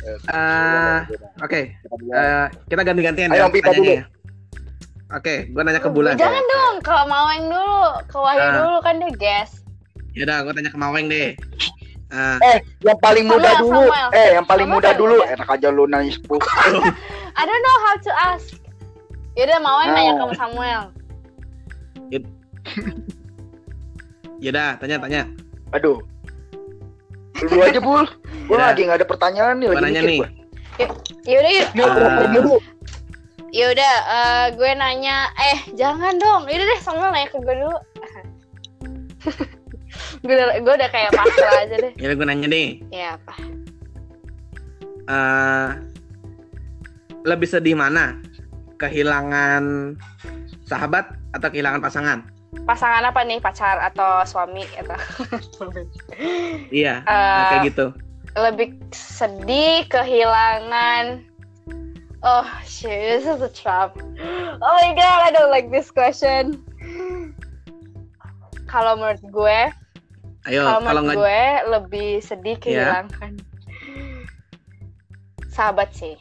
Eh, 0.06 0.98
Oke, 1.42 1.74
eh, 2.14 2.46
kita 2.70 2.82
ganti-gantian 2.84 3.34
Ayo, 3.34 3.42
ya 3.42 3.50
Pipa 3.50 3.74
tanyanya 3.74 3.82
dulu. 3.82 3.90
ya. 3.90 4.04
Oke, 5.12 5.34
gua 5.50 5.62
nanya 5.64 5.82
ke 5.82 5.90
Bulan. 5.90 6.14
Jangan 6.14 6.46
dong. 6.46 6.76
Ke 6.80 6.94
Maweng 7.06 7.44
dulu. 7.50 7.82
Ke 8.06 8.18
Wahyu 8.20 8.38
Ah. 8.40 8.54
dulu 8.56 8.78
kan 8.82 8.94
dia 8.98 9.10
guest. 9.16 9.66
Yaudah, 10.14 10.46
gua 10.46 10.54
tanya 10.54 10.70
ke 10.70 10.78
Maweng 10.78 11.10
deh. 11.10 11.34
Eh, 12.06 12.38
Eh, 12.44 12.58
yang 12.82 13.00
paling 13.02 13.26
muda 13.26 13.50
Samuel, 13.50 13.62
dulu. 13.66 13.82
Samuel. 13.90 14.08
Eh, 14.14 14.30
yang 14.36 14.46
paling 14.46 14.68
Samuel 14.68 14.78
muda 14.78 14.90
paling 14.90 15.00
dulu. 15.02 15.18
Enak 15.26 15.50
aja 15.50 15.68
lu 15.70 15.84
nanya 15.86 16.12
sepuluh. 16.22 16.46
I 17.34 17.42
don't 17.42 17.64
know 17.64 17.78
how 17.82 17.96
to 17.98 18.12
ask. 18.30 18.48
Yaudah 19.36 19.60
Maweng 19.60 19.90
Ah. 19.92 19.96
nanya 19.96 20.14
ke 20.16 20.26
Samuel. 20.36 20.82
yaudah, 24.40 24.76
tanya-tanya. 24.78 25.28
Aduh. 25.74 26.00
Dulu 27.36 27.60
aja, 27.62 27.80
Bul. 27.80 28.06
Ya. 28.46 28.72
lagi 28.72 28.82
nggak 28.86 29.00
ada 29.02 29.08
pertanyaan 29.10 29.56
nih, 29.58 29.68
lagi 29.68 29.82
nanya 29.82 30.02
mikir 30.02 30.10
nih. 30.10 30.20
Yaudah 31.26 31.88
Ah. 31.90 32.30
dulu. 32.32 32.56
Yaudah, 33.50 33.94
eh, 34.06 34.46
gue 34.54 34.72
nanya, 34.76 35.32
eh 35.42 35.60
jangan 35.74 36.16
dong. 36.16 36.44
Yaudah 36.46 36.66
deh 36.68 36.80
Samuel 36.80 37.12
nanya 37.12 37.28
ke 37.32 37.38
gue 37.40 37.56
dulu. 37.56 37.78
gue 40.22 40.32
udah, 40.32 40.48
gue 40.60 40.74
udah 40.76 40.90
kayak 40.92 41.12
pasrah 41.12 41.54
aja 41.64 41.76
deh. 41.80 41.92
Yaudah, 41.98 42.16
gua 42.16 42.28
nanya 42.28 42.48
nih. 42.48 42.68
Ya 42.92 43.16
apa? 43.16 43.34
Eh, 45.06 45.70
lebih 47.24 47.48
sedih 47.48 47.74
mana? 47.74 48.20
Kehilangan 48.76 49.96
sahabat 50.66 51.16
atau 51.32 51.48
kehilangan 51.48 51.80
pasangan? 51.80 52.20
Pasangan 52.64 53.04
apa 53.04 53.24
nih? 53.24 53.40
Pacar 53.40 53.80
atau 53.80 54.24
suami 54.24 54.64
atau? 54.76 54.96
Iya, 56.72 57.04
Eh, 57.08 57.12
nah, 57.12 57.46
kayak 57.52 57.64
gitu. 57.72 57.86
lebih 58.36 58.76
sedih 58.92 59.88
kehilangan 59.88 61.24
oh 62.20 62.44
shit 62.68 62.92
this 62.92 63.24
is 63.24 63.40
a 63.40 63.48
trap 63.48 63.96
oh 64.60 64.74
my 64.76 64.92
god 64.92 65.20
I 65.24 65.32
don't 65.32 65.48
like 65.48 65.72
this 65.72 65.88
question 65.88 66.60
kalau 68.68 69.00
menurut 69.00 69.24
gue 69.24 69.60
Ayo, 70.52 70.68
kalau 70.68 71.00
menurut 71.00 71.16
gue 71.24 71.42
lebih 71.70 72.10
sedih 72.20 72.60
Ya. 72.60 73.08
kehilangan 73.08 73.40
sahabat 75.48 75.96
sih 75.96 76.20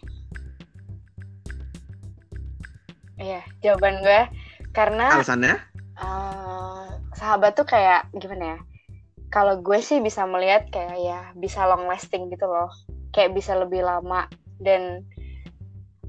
Iya, 3.15 3.41
jawaban 3.63 4.03
gue 4.03 4.21
karena 4.71 5.15
alasannya? 5.15 5.55
eh, 5.95 6.85
sahabat 7.15 7.55
tuh 7.55 7.65
kayak 7.65 8.11
gimana 8.13 8.57
ya? 8.57 8.59
Kalau 9.31 9.59
gue 9.59 9.79
sih 9.79 9.99
bisa 9.99 10.27
melihat 10.27 10.67
kayak 10.71 10.99
ya 10.99 11.21
bisa 11.35 11.67
long 11.67 11.87
lasting 11.87 12.31
gitu 12.31 12.47
loh, 12.47 12.71
kayak 13.11 13.35
bisa 13.35 13.55
lebih 13.55 13.83
lama 13.83 14.27
dan 14.59 15.03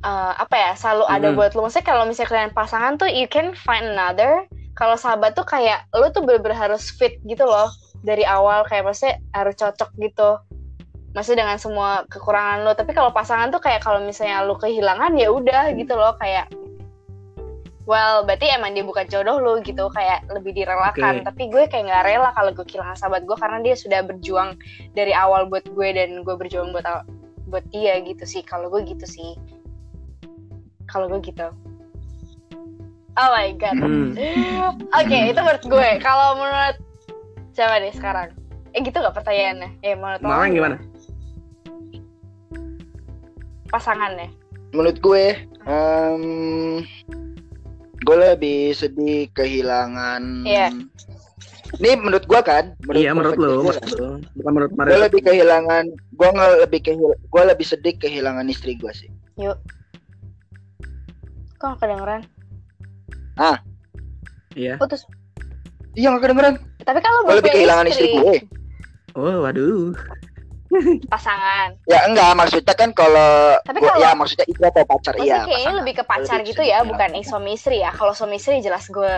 eh, 0.02 0.34
apa 0.38 0.54
ya 0.54 0.72
selalu 0.74 1.06
ada 1.06 1.28
Mhm. 1.30 1.36
buat 1.36 1.52
lu. 1.54 1.66
Maksudnya 1.66 1.88
kalau 1.88 2.04
misalnya 2.06 2.30
kalian 2.30 2.54
pasangan 2.54 2.94
tuh 2.96 3.10
you 3.10 3.26
can 3.26 3.58
find 3.58 3.86
another. 3.90 4.46
Kalau 4.76 4.94
sahabat 4.94 5.34
tuh 5.34 5.48
kayak 5.48 5.88
lu 5.96 6.12
tuh 6.12 6.22
bener-bener 6.22 6.54
harus 6.54 6.92
fit 6.92 7.18
gitu 7.24 7.42
loh 7.42 7.72
dari 8.04 8.22
awal 8.22 8.68
kayak 8.68 8.86
maksudnya 8.86 9.18
harus 9.34 9.56
cocok 9.56 9.90
gitu. 9.98 10.38
Maksudnya 11.16 11.48
dengan 11.48 11.58
semua 11.58 12.04
kekurangan 12.06 12.68
lu. 12.68 12.76
Tapi 12.76 12.92
kalau 12.92 13.10
pasangan 13.10 13.50
tuh 13.50 13.64
kayak 13.64 13.82
kalau 13.82 14.04
misalnya 14.04 14.44
lu 14.44 14.60
kehilangan 14.60 15.16
ya 15.16 15.32
udah 15.32 15.72
gitu 15.74 15.96
loh 15.96 16.14
kayak 16.20 16.52
well 17.86 18.26
berarti 18.26 18.50
emang 18.52 18.74
dia 18.74 18.86
bukan 18.86 19.06
jodoh 19.10 19.38
lu 19.42 19.62
gitu 19.62 19.90
kayak 19.94 20.26
lebih 20.30 20.54
direlakan. 20.54 21.22
Oke. 21.22 21.26
tapi 21.26 21.44
gue 21.50 21.64
kayak 21.70 21.86
nggak 21.90 22.06
rela 22.06 22.30
kalau 22.34 22.52
gue 22.54 22.66
kehilangan 22.66 22.98
sahabat 22.98 23.24
gue 23.26 23.38
karena 23.38 23.58
dia 23.62 23.76
sudah 23.78 24.02
berjuang 24.06 24.58
dari 24.94 25.14
awal 25.14 25.50
buat 25.50 25.66
gue 25.70 25.90
dan 25.94 26.22
gue 26.26 26.36
berjuang 26.36 26.74
buat 26.74 26.86
buat 27.50 27.66
dia 27.70 28.02
gitu 28.04 28.26
sih. 28.26 28.42
Kalau 28.42 28.68
gue 28.70 28.82
gitu 28.86 29.06
sih. 29.06 29.38
Kalau 30.90 31.10
gue 31.10 31.22
gitu. 31.22 31.50
Oh 33.16 33.30
my 33.32 33.56
god. 33.56 33.80
Hmm. 33.80 34.12
oke 35.00 35.18
itu 35.32 35.40
menurut 35.40 35.66
gue. 35.66 35.90
Kalau 36.04 36.36
menurut 36.36 36.78
siapa 37.56 37.80
nih 37.80 37.96
sekarang? 37.96 38.36
Eh 38.76 38.84
gitu 38.84 39.00
gak 39.00 39.16
pertanyaannya? 39.16 39.72
Eh 39.80 39.96
menurut 39.96 40.20
lo? 40.20 40.28
Maweng 40.28 40.52
gimana? 40.52 40.78
pasangannya. 43.76 44.32
Menurut 44.72 44.98
gue, 45.04 45.26
em, 45.68 46.24
gue 48.06 48.16
lebih 48.16 48.72
sedih 48.78 49.26
kehilangan. 49.34 50.46
Iya. 50.46 50.70
Ini 51.82 51.98
menurut 51.98 52.24
gue 52.30 52.40
kan? 52.46 52.78
iya, 52.94 53.12
menurut 53.12 53.36
gue 53.36 53.50
menurut 53.50 53.82
lu. 53.98 54.22
Bukan 54.38 54.52
menurut 54.54 54.72
gue 54.78 55.00
lebih 55.10 55.22
kehilangan 55.26 55.90
gue 56.16 56.30
nggak 56.32 56.52
lebih 56.64 56.80
kehil 56.82 57.12
gue 57.16 57.44
lebih 57.44 57.66
sedih 57.68 57.96
kehilangan 58.00 58.48
istri 58.48 58.80
gue 58.80 58.92
sih 58.96 59.12
yuk 59.36 59.60
kok 61.60 61.76
gak 61.76 61.80
kedengeran 61.84 62.22
Iya. 64.56 64.80
putus 64.80 65.04
iya 66.00 66.08
nggak 66.16 66.24
kedengeran 66.24 66.56
tapi 66.88 67.00
kalau 67.04 67.20
gue 67.28 67.36
lebih 67.44 67.52
kehilangan 67.52 67.88
istri 67.92 68.08
gue 68.16 68.36
Oh, 69.16 69.48
waduh. 69.48 69.96
pasangan 71.14 71.70
ya 71.86 72.00
enggak 72.04 72.32
maksudnya 72.34 72.74
kan 72.74 72.90
kalau 72.92 73.56
Tapi 73.62 73.80
gua- 73.80 73.90
kalau- 73.92 74.02
ya 74.02 74.12
maksudnya 74.12 74.46
istri 74.46 74.66
atau 74.66 74.84
pacar 74.84 75.14
iya 75.18 75.42
kayaknya 75.42 75.48
pasangan. 75.48 75.80
lebih 75.80 75.94
ke 75.94 76.04
pacar 76.04 76.38
Lebih 76.38 76.50
gitu 76.50 76.62
ya, 76.64 76.78
bukan 76.82 77.10
pasangan. 77.12 77.30
suami 77.30 77.52
istri 77.54 77.78
ya. 77.78 77.92
Kalau 77.92 78.12
suami 78.12 78.36
istri 78.36 78.60
jelas 78.60 78.86
gue 78.88 79.14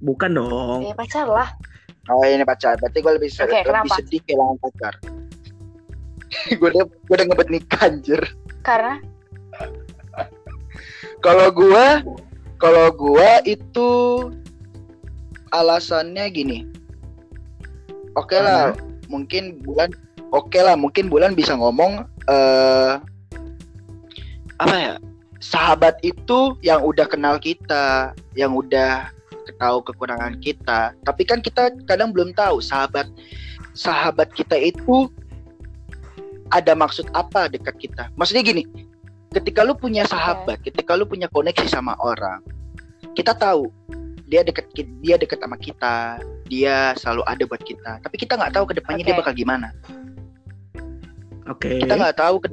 Bukan 0.00 0.30
dong. 0.30 0.80
ya 0.80 0.92
pacar 0.92 1.24
lah. 1.26 1.48
oh 2.06 2.20
ini 2.22 2.42
pacar 2.42 2.76
berarti 2.76 2.98
gue 3.00 3.12
lebih, 3.14 3.30
Oke, 3.32 3.48
lebih 3.48 3.64
kenapa? 3.64 3.94
sedih 3.96 4.20
kehilangan 4.22 4.56
pacar 4.60 4.94
gue 6.58 6.68
udah 6.68 6.84
gue 6.84 7.14
udah 7.14 7.24
ngebet 7.24 7.48
nikah 7.50 7.82
anjir 7.82 8.20
Karena 8.60 9.00
kalau 11.18 11.48
gue 11.50 11.86
kalau 12.56 12.86
gue 12.90 13.30
itu 13.46 13.90
alasannya 15.48 16.24
gini 16.28 16.58
oke 18.12 18.34
lah 18.34 18.76
mungkin 19.08 19.60
bulan 19.62 19.90
oke 20.32 20.58
lah 20.58 20.74
mungkin 20.74 21.08
bulan 21.08 21.36
bisa 21.36 21.54
ngomong 21.54 22.04
eh 22.30 22.92
apa 24.60 24.76
ya 24.76 24.94
sahabat 25.42 25.98
itu 26.00 26.56
yang 26.64 26.80
udah 26.80 27.04
kenal 27.04 27.36
kita 27.36 28.16
yang 28.38 28.54
udah 28.54 29.12
tahu 29.60 29.84
kekurangan 29.84 30.40
kita. 30.40 30.96
Tapi 31.04 31.22
kan 31.28 31.44
kita 31.44 31.70
kadang 31.84 32.10
belum 32.10 32.32
tahu 32.32 32.64
sahabat 32.64 33.06
sahabat 33.76 34.32
kita 34.32 34.56
itu 34.56 35.12
ada 36.48 36.72
maksud 36.72 37.06
apa 37.12 37.52
dekat 37.52 37.76
kita. 37.76 38.08
Maksudnya 38.16 38.40
gini 38.40 38.64
ketika 39.34 39.66
lu 39.66 39.74
punya 39.74 40.06
sahabat 40.06 40.62
ketika 40.62 40.94
lu 40.94 41.02
punya 41.04 41.26
koneksi 41.26 41.66
sama 41.66 41.98
orang 41.98 42.38
kita 43.18 43.34
tahu 43.34 43.66
dia 44.30 44.46
dekat 44.46 44.70
dia 45.02 45.18
dekat 45.18 45.42
sama 45.42 45.58
kita 45.58 46.22
dia 46.46 46.92
selalu 46.96 47.22
ada 47.24 47.42
buat 47.44 47.62
kita 47.62 48.00
tapi 48.00 48.16
kita 48.16 48.36
nggak 48.36 48.52
tahu 48.54 48.64
ke 48.68 48.74
depannya 48.76 49.02
dia 49.02 49.14
Oke. 49.14 49.20
bakal 49.24 49.34
gimana 49.34 49.68
Oke. 51.46 51.80
kita 51.80 51.94
nggak 51.94 52.16
tahu 52.16 52.36
ke 52.40 52.46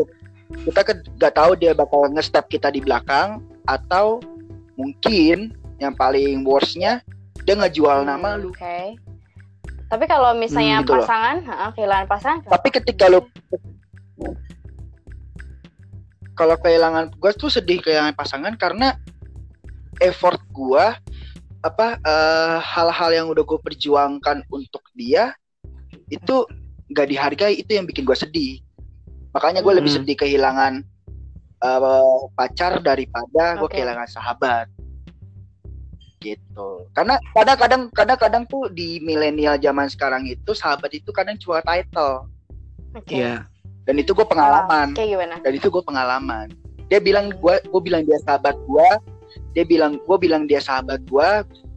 kita 0.68 0.80
nggak 1.16 1.34
tahu 1.34 1.52
dia 1.56 1.72
bakal 1.72 2.12
nge-step 2.12 2.46
kita 2.48 2.68
di 2.68 2.84
belakang 2.84 3.40
atau 3.64 4.20
mungkin 4.76 5.56
yang 5.80 5.96
paling 5.96 6.44
worstnya 6.44 7.00
dia 7.44 7.56
ngejual 7.56 8.04
nama 8.04 8.36
Hmm, 8.36 8.42
lu 8.46 8.50
Oke. 8.52 9.00
Tapi 9.92 10.08
kalau 10.08 10.32
misalnya 10.32 10.80
Hmm, 10.80 10.88
gitu 10.88 11.04
pasangan, 11.04 11.38
heeh, 11.44 11.70
kehilangan 11.76 12.08
pasangan. 12.08 12.48
tapi 12.48 12.68
ketika 12.72 13.12
lu 13.12 13.20
kalau 16.32 16.56
kehilangan 16.58 17.12
gue 17.12 17.32
tuh 17.36 17.52
sedih 17.52 17.84
kehilangan 17.84 18.16
pasangan 18.16 18.54
karena 18.56 18.96
effort 20.00 20.40
gua 20.50 20.96
apa 21.62 21.98
eh, 21.98 22.58
hal-hal 22.60 23.10
yang 23.12 23.28
udah 23.30 23.42
gue 23.42 23.60
perjuangkan 23.62 24.42
untuk 24.50 24.82
dia 24.94 25.34
itu 26.10 26.44
nggak 26.90 27.08
dihargai 27.08 27.54
itu 27.56 27.72
yang 27.72 27.86
bikin 27.86 28.04
gue 28.04 28.18
sedih 28.18 28.60
makanya 29.32 29.62
gue 29.62 29.74
lebih 29.74 29.94
Hmm. 29.94 30.00
sedih 30.02 30.18
kehilangan 30.18 30.74
eh, 31.62 31.80
pacar 32.34 32.82
daripada 32.82 33.56
gue 33.56 33.68
Oke. 33.70 33.78
kehilangan 33.78 34.10
sahabat 34.10 34.68
gitu 36.22 36.86
karena 36.94 37.18
kadang-kadang 37.34 37.82
kadang-kadang 37.92 38.44
tuh 38.46 38.70
di 38.70 39.02
milenial 39.02 39.58
zaman 39.58 39.90
sekarang 39.90 40.26
itu 40.26 40.54
sahabat 40.54 40.94
itu 40.94 41.10
kadang 41.10 41.34
cuma 41.42 41.62
title 41.62 42.30
Oke. 42.94 43.18
Iya. 43.18 43.46
dan 43.86 43.96
itu 43.98 44.14
gue 44.14 44.26
pengalaman 44.26 44.94
Kayak 44.94 45.10
gimana? 45.18 45.36
dan 45.42 45.52
itu 45.54 45.68
gue 45.70 45.82
pengalaman 45.82 46.48
dia 46.90 47.00
bilang 47.02 47.34
gue 47.34 47.56
gue 47.58 47.82
bilang 47.82 48.06
dia 48.06 48.22
sahabat 48.22 48.54
gue 48.54 48.88
dia 49.54 49.64
bilang 49.66 50.00
gue 50.02 50.18
bilang 50.18 50.46
dia 50.46 50.60
sahabat 50.60 51.02
gue 51.08 51.30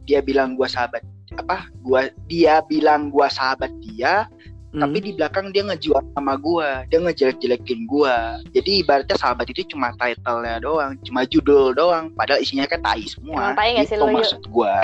dia 0.05 0.19
bilang 0.21 0.53
gue 0.55 0.67
sahabat 0.67 1.01
apa 1.35 1.67
gua 1.83 2.07
dia 2.29 2.61
bilang 2.69 3.09
gue 3.11 3.27
sahabat 3.27 3.73
dia 3.81 4.29
Hmm. 4.75 4.83
tapi 4.91 4.99
di 5.07 5.11
belakang 5.15 5.55
dia 5.55 5.63
ngejual 5.63 6.03
sama 6.19 6.35
gua 6.35 6.83
dia 6.91 6.99
ngejelek-jelekin 6.99 7.87
gua 7.87 8.43
jadi 8.51 8.83
ibaratnya 8.83 9.15
sahabat 9.15 9.47
itu 9.47 9.63
cuma 9.71 9.95
title-nya 9.95 10.59
doang 10.59 10.99
cuma 10.99 11.23
judul 11.23 11.71
doang 11.71 12.11
padahal 12.11 12.43
isinya 12.43 12.67
kan 12.67 12.83
tai 12.83 13.07
semua 13.07 13.39
Emang 13.39 13.55
tai 13.55 13.71
nggak 13.71 13.87
sih 13.87 13.95
itu 13.95 14.03
lu, 14.03 14.11
maksud 14.19 14.43
gua 14.51 14.75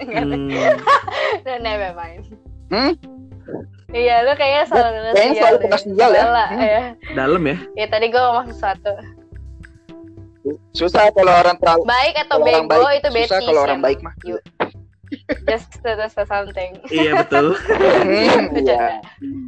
Hmm. 0.00 0.48
Never 1.64 1.92
mind. 1.92 2.24
Hmm? 2.72 2.96
Iya, 3.92 4.24
lu 4.24 4.32
kayaknya 4.40 4.62
selalu 4.72 4.88
kena 4.96 5.10
Kayaknya 5.12 5.36
selalu 5.36 5.58
sial 5.76 6.10
ya. 6.10 6.22
Salah, 6.24 6.48
Hmm. 6.48 6.64
ya. 6.64 6.82
Dalam 7.12 7.42
ya. 7.44 7.56
Ya 7.76 7.86
tadi 7.92 8.06
gue 8.08 8.16
ngomong 8.24 8.46
sesuatu. 8.48 8.90
Susah 10.72 11.08
kalau 11.10 11.32
orang 11.32 11.56
terlalu 11.56 11.82
Baik 11.84 12.14
atau 12.20 12.36
bego 12.38 12.68
baik 12.68 13.00
itu 13.00 13.08
susah 13.10 13.38
betis. 13.38 13.46
kalau 13.46 13.60
orang 13.62 13.80
baik 13.80 13.98
mah 14.00 14.14
just 15.46 15.70
to 15.78 15.90
say 16.10 16.26
something. 16.26 16.74
Iya 16.90 17.14
betul. 17.16 17.54
Hmm, 17.54 18.50
iya 18.60 18.98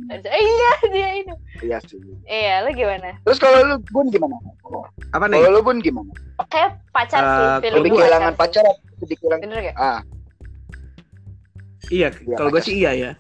Eh, 0.07 0.21
iya, 0.23 0.71
dia 0.87 1.09
itu. 1.19 1.35
iya 1.61 1.79
sih 1.83 1.99
Iya, 2.23 2.63
lu 2.63 2.71
gimana? 2.73 3.19
terus 3.23 3.37
kalau 3.37 3.59
lu 3.61 3.77
bun 3.91 4.07
gimana 4.07 4.39
Apa 5.11 5.27
nih? 5.27 5.37
kalau 5.37 5.51
lu 5.51 5.61
bun 5.61 5.79
gimana 5.81 6.13
Kayak 6.47 6.79
pacar 6.91 7.21
Eh, 7.21 7.27
sih, 7.27 7.47
feeling 7.61 7.77
lebih 7.83 7.91
gue 7.91 7.99
kehilangan 7.99 8.33
pacar 8.35 8.63
atau 8.63 8.79
lebih 9.01 9.17
kehilangan 9.19 9.43
Bener 9.43 9.59
gak? 9.65 9.77
ah 9.77 10.01
Iya, 11.87 12.09
Iya, 12.15 12.35
kalau 12.35 12.51
gue 12.51 12.63
sih 12.63 12.75
iya 12.77 12.91
ya. 12.93 13.11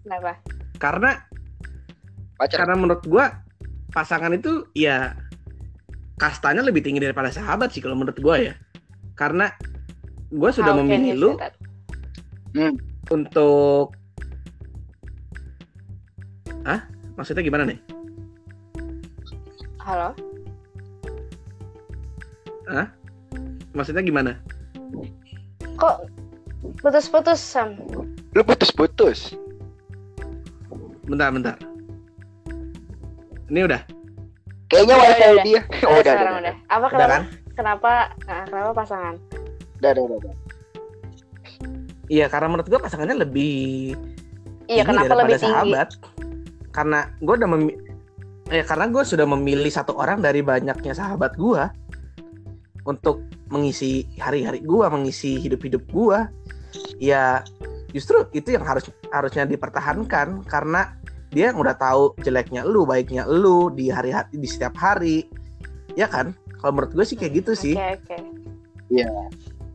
Kenapa? 0.00 0.32
Karena 0.76 1.10
pacar 2.36 2.64
karena 2.64 2.74
menurut 2.74 3.04
gua 3.04 3.44
pasangan 3.90 4.32
itu 4.32 4.64
ya 4.72 5.12
kastanya 6.20 6.60
lebih 6.60 6.84
tinggi 6.84 7.00
daripada 7.00 7.32
sahabat 7.32 7.72
sih 7.72 7.80
kalau 7.80 7.96
menurut 7.96 8.20
gua 8.20 8.36
ya. 8.36 8.54
Karena 9.16 9.48
gua 10.28 10.52
sudah 10.52 10.76
How 10.76 10.84
memilih 10.84 11.16
lu 11.16 11.30
that? 11.40 11.56
untuk 13.08 13.96
Ah, 16.68 16.84
maksudnya 17.16 17.40
gimana 17.40 17.64
nih? 17.64 17.80
Halo? 19.80 20.12
Maksudnya 23.72 24.04
gimana? 24.04 24.36
Kok 25.80 25.96
putus-putus, 26.84 27.40
Sam? 27.40 27.80
lu 28.30 28.42
putus-putus 28.46 29.34
Bentar, 31.10 31.34
bentar. 31.34 31.56
Ini 33.50 33.66
udah, 33.66 33.82
kayaknya 34.70 34.94
Udah, 34.98 35.04
wifi 35.04 35.18
udah, 35.20 35.30
udah. 35.34 35.44
dia 35.44 35.60
oh 35.84 35.96
udah 35.98 36.14
sekarang 36.14 36.34
udah 36.34 36.40
udah. 36.40 36.54
Apa 36.70 36.78
udah 36.78 36.90
kenapa? 36.90 37.10
kan? 37.10 37.22
Kenapa? 37.50 37.92
Nah, 38.24 38.42
kenapa 38.48 38.70
pasangan? 38.72 39.14
udah 39.80 39.90
udah, 39.92 40.02
udah, 40.06 40.16
udah. 40.22 40.34
Iya, 42.10 42.26
karena 42.26 42.46
menurut 42.50 42.66
gua 42.66 42.80
pasangannya 42.82 43.16
lebih 43.22 43.94
Iya, 44.70 44.82
kenapa 44.86 45.14
daripada 45.14 45.22
lebih 45.26 45.36
tinggi? 45.38 45.46
sahabat. 45.50 45.88
Karena 46.70 46.98
gua 47.22 47.34
udah 47.38 47.50
memi 47.50 47.72
ya 48.50 48.66
karena 48.66 48.90
gue 48.90 49.06
sudah 49.06 49.30
memilih 49.30 49.70
satu 49.70 49.94
orang 49.94 50.18
dari 50.18 50.42
banyaknya 50.42 50.90
sahabat 50.90 51.38
gua 51.38 51.70
untuk 52.82 53.22
mengisi 53.46 54.10
hari-hari 54.18 54.58
gua, 54.66 54.90
mengisi 54.90 55.38
hidup-hidup 55.38 55.86
gua. 55.90 56.26
Ya 56.98 57.46
justru 57.90 58.26
itu 58.34 58.54
yang 58.54 58.62
harus 58.62 58.86
harusnya 59.10 59.46
dipertahankan 59.46 60.46
karena 60.46 60.94
dia 61.30 61.50
udah 61.50 61.72
tahu 61.72 62.14
jeleknya 62.18 62.62
lu, 62.62 62.82
baiknya 62.82 63.24
lu 63.24 63.70
di 63.70 63.86
hari 63.86 64.10
di 64.28 64.44
setiap 64.44 64.74
hari. 64.74 65.26
Ya 65.92 66.06
kan? 66.06 66.30
Kalau 66.56 66.72
menurut 66.72 66.92
gue 66.92 67.04
sih 67.04 67.14
kayak 67.14 67.40
gitu 67.40 67.52
sih. 67.54 67.74
Oke, 67.74 67.96
oke. 68.04 68.16
Iya. 68.90 69.08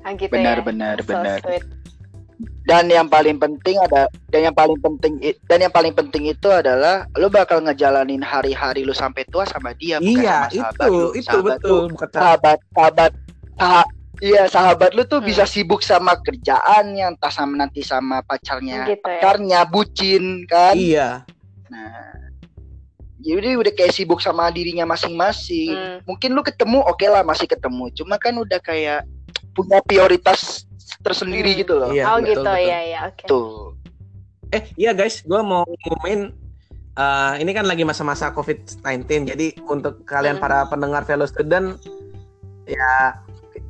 Ah, 0.01 0.13
gitu 0.13 0.29
benar 0.29 0.59
ya. 0.59 0.63
benar 0.63 0.95
So 0.99 1.09
benar 1.09 1.39
sweet. 1.41 1.65
dan 2.61 2.85
yang 2.87 3.07
paling 3.07 3.37
penting 3.37 3.79
ada 3.79 4.05
dan 4.27 4.41
yang 4.43 4.53
paling 4.53 4.75
penting 4.77 5.17
dan 5.45 5.59
yang 5.61 5.71
paling 5.71 5.93
penting 5.93 6.27
itu 6.27 6.45
adalah 6.45 7.07
lu 7.15 7.25
bakal 7.27 7.57
ngejalanin 7.59 8.19
hari-hari 8.19 8.81
lu 8.81 8.91
sampai 8.91 9.23
tua 9.25 9.45
sama 9.45 9.71
dia 9.73 9.97
bukan 9.97 10.19
Iya, 10.19 10.37
sama 10.43 10.51
itu 10.51 10.59
sahabat 10.59 10.85
lu. 10.85 10.99
itu 11.11 11.23
Sahabat 11.23 11.45
betul. 11.55 11.69
lu- 11.71 11.89
Bukan 11.89 12.09
sahabat. 12.11 12.57
sahabat 12.59 12.59
sahabat 12.75 13.11
saha- 13.55 13.89
iya 14.19 14.43
sahabat 14.45 14.89
lu 14.91 15.03
tuh 15.05 15.19
Hmm. 15.19 15.27
bisa 15.27 15.43
sibuk 15.43 15.79
sama 15.79 16.13
kerjaan 16.19 16.85
yang 16.91 17.15
entah 17.15 17.31
sama 17.31 17.53
nanti 17.55 17.79
sama 17.81 18.19
pacarnya 18.21 18.83
Gitu 18.83 18.99
ya. 18.99 18.99
pacarnya 18.99 19.59
bucin 19.63 20.23
kan 20.45 20.73
Iya. 20.75 21.09
Nah 21.75 22.15
jadi 23.17 23.57
udah 23.57 23.73
kayak 23.73 23.91
sibuk 23.91 24.19
sama 24.19 24.47
dirinya 24.47 24.87
masing-masing 24.87 25.71
Hmm. 25.71 25.97
mungkin 26.05 26.31
lu 26.31 26.39
ketemu 26.39 26.79
oke 26.81 27.03
lah 27.03 27.19
masih 27.21 27.45
ketemu 27.45 27.91
cuma 27.91 28.15
kan 28.15 28.31
udah 28.31 28.59
kayak 28.59 29.03
punya 29.51 29.83
prioritas 29.83 30.63
tersendiri 31.01 31.51
Hmm. 31.51 31.59
gitu 31.59 31.73
loh 31.75 31.89
Iya, 31.91 32.03
oh 32.07 32.17
betul, 32.17 32.27
gitu, 32.31 32.41
betul. 32.43 32.57
iya, 32.61 32.79
iya, 32.81 32.99
oke. 33.05 33.23
tuh 33.25 33.75
Eh, 34.53 34.61
iya 34.77 34.93
guys, 34.93 35.19
gue 35.19 35.41
mau 35.41 35.65
ngumumin 35.65 36.31
eh, 36.95 37.33
ini 37.41 37.51
kan 37.51 37.65
lagi 37.65 37.81
masa-masa 37.81 38.31
COVID-19. 38.31 38.85
Jadi 39.27 39.57
untuk 39.65 40.05
kalian 40.05 40.37
Hmm. 40.37 40.43
para 40.43 40.63
pendengar 40.65 41.03
fellow 41.03 41.25
student 41.25 41.75
ya 42.63 43.19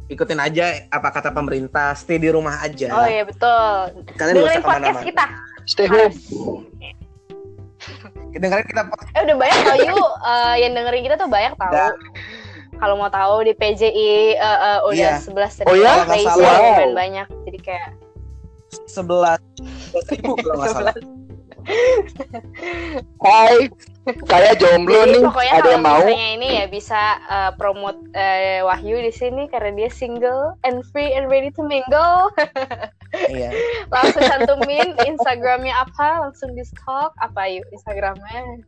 ikutin 0.05 0.37
aja 0.37 0.85
apa 0.87 1.09
kata 1.09 1.31
pemerintah, 1.31 1.95
stay 1.95 2.15
di 2.15 2.29
rumah 2.29 2.59
aja. 2.59 2.91
Oh 2.91 3.07
iya 3.07 3.23
betul. 3.23 4.03
Kalian 4.13 4.35
Dengerin 4.37 4.61
podcast 4.61 5.01
kita. 5.01 5.25
stay 5.65 5.87
home 5.87 6.11
Harus. 6.11 6.17
Dengerin 8.32 8.65
kita 8.65 8.82
Eh 9.13 9.21
udah 9.24 9.38
banyak 9.38 9.60
tau 9.62 9.78
yuk 9.80 10.10
eh, 10.21 10.56
yang 10.60 10.71
dengerin 10.74 11.04
kita 11.04 11.15
tuh 11.15 11.28
banyak 11.28 11.54
tau. 11.56 11.74
Kalau 12.76 12.95
mau 12.95 13.08
tahu 13.08 13.48
di 13.48 13.54
PJI 13.54 14.36
eh, 14.36 14.58
eh, 14.60 14.80
udah 14.84 15.15
Iya. 15.15 15.24
11 15.24 15.63
Oh 15.65 15.74
ya? 15.74 15.95
Kalau 15.95 16.04
nggak 16.04 16.08
plays 16.08 16.28
salah. 16.28 16.58
lumayan 16.60 16.91
banyak. 16.93 17.28
Jadi 17.45 17.60
kayak 17.62 17.89
sebelas 18.86 19.39
ribu 20.12 20.36
kalau 20.36 20.56
nggak 20.58 20.74
salah. 20.74 20.95
Hai, 23.17 23.58
saya 24.28 24.54
jomblo 24.54 25.02
Jadi 25.02 25.12
nih. 25.12 25.21
pokoknya 25.24 25.54
Ada 25.56 25.69
yang 25.71 25.82
mau? 25.82 26.06
ini 26.06 26.48
ya 26.62 26.65
bisa 26.67 27.02
eh, 27.26 27.52
promote 27.56 27.98
eh, 28.12 28.62
Wahyu 28.62 29.00
di 29.00 29.10
sini 29.10 29.48
karena 29.48 29.74
dia 29.74 29.89
single 29.89 30.54
and 30.62 30.86
free 30.91 31.10
and 31.10 31.26
ready 31.26 31.50
to 31.50 31.63
mingle. 31.63 32.30
Iya. 33.32 33.49
langsung 33.93 34.23
cantumin 34.23 34.93
Instagramnya 35.04 35.73
apa, 35.75 36.28
langsung 36.28 36.54
di 36.54 36.63
stalk 36.63 37.15
apa 37.19 37.47
yuk 37.49 37.65
Instagramnya. 37.71 38.63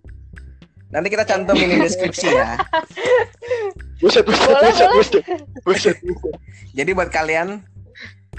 Nanti 0.88 1.08
kita 1.12 1.28
cantumin 1.28 1.68
di 1.68 1.78
deskripsi 1.84 2.28
ya. 2.32 2.56
Buset, 4.02 4.24
buset, 4.24 4.46
Boleh, 4.46 4.72
buset, 4.72 4.90
buset, 4.94 5.24
buset, 5.66 5.98
buset. 6.06 6.36
Jadi 6.78 6.94
buat 6.94 7.10
kalian 7.10 7.66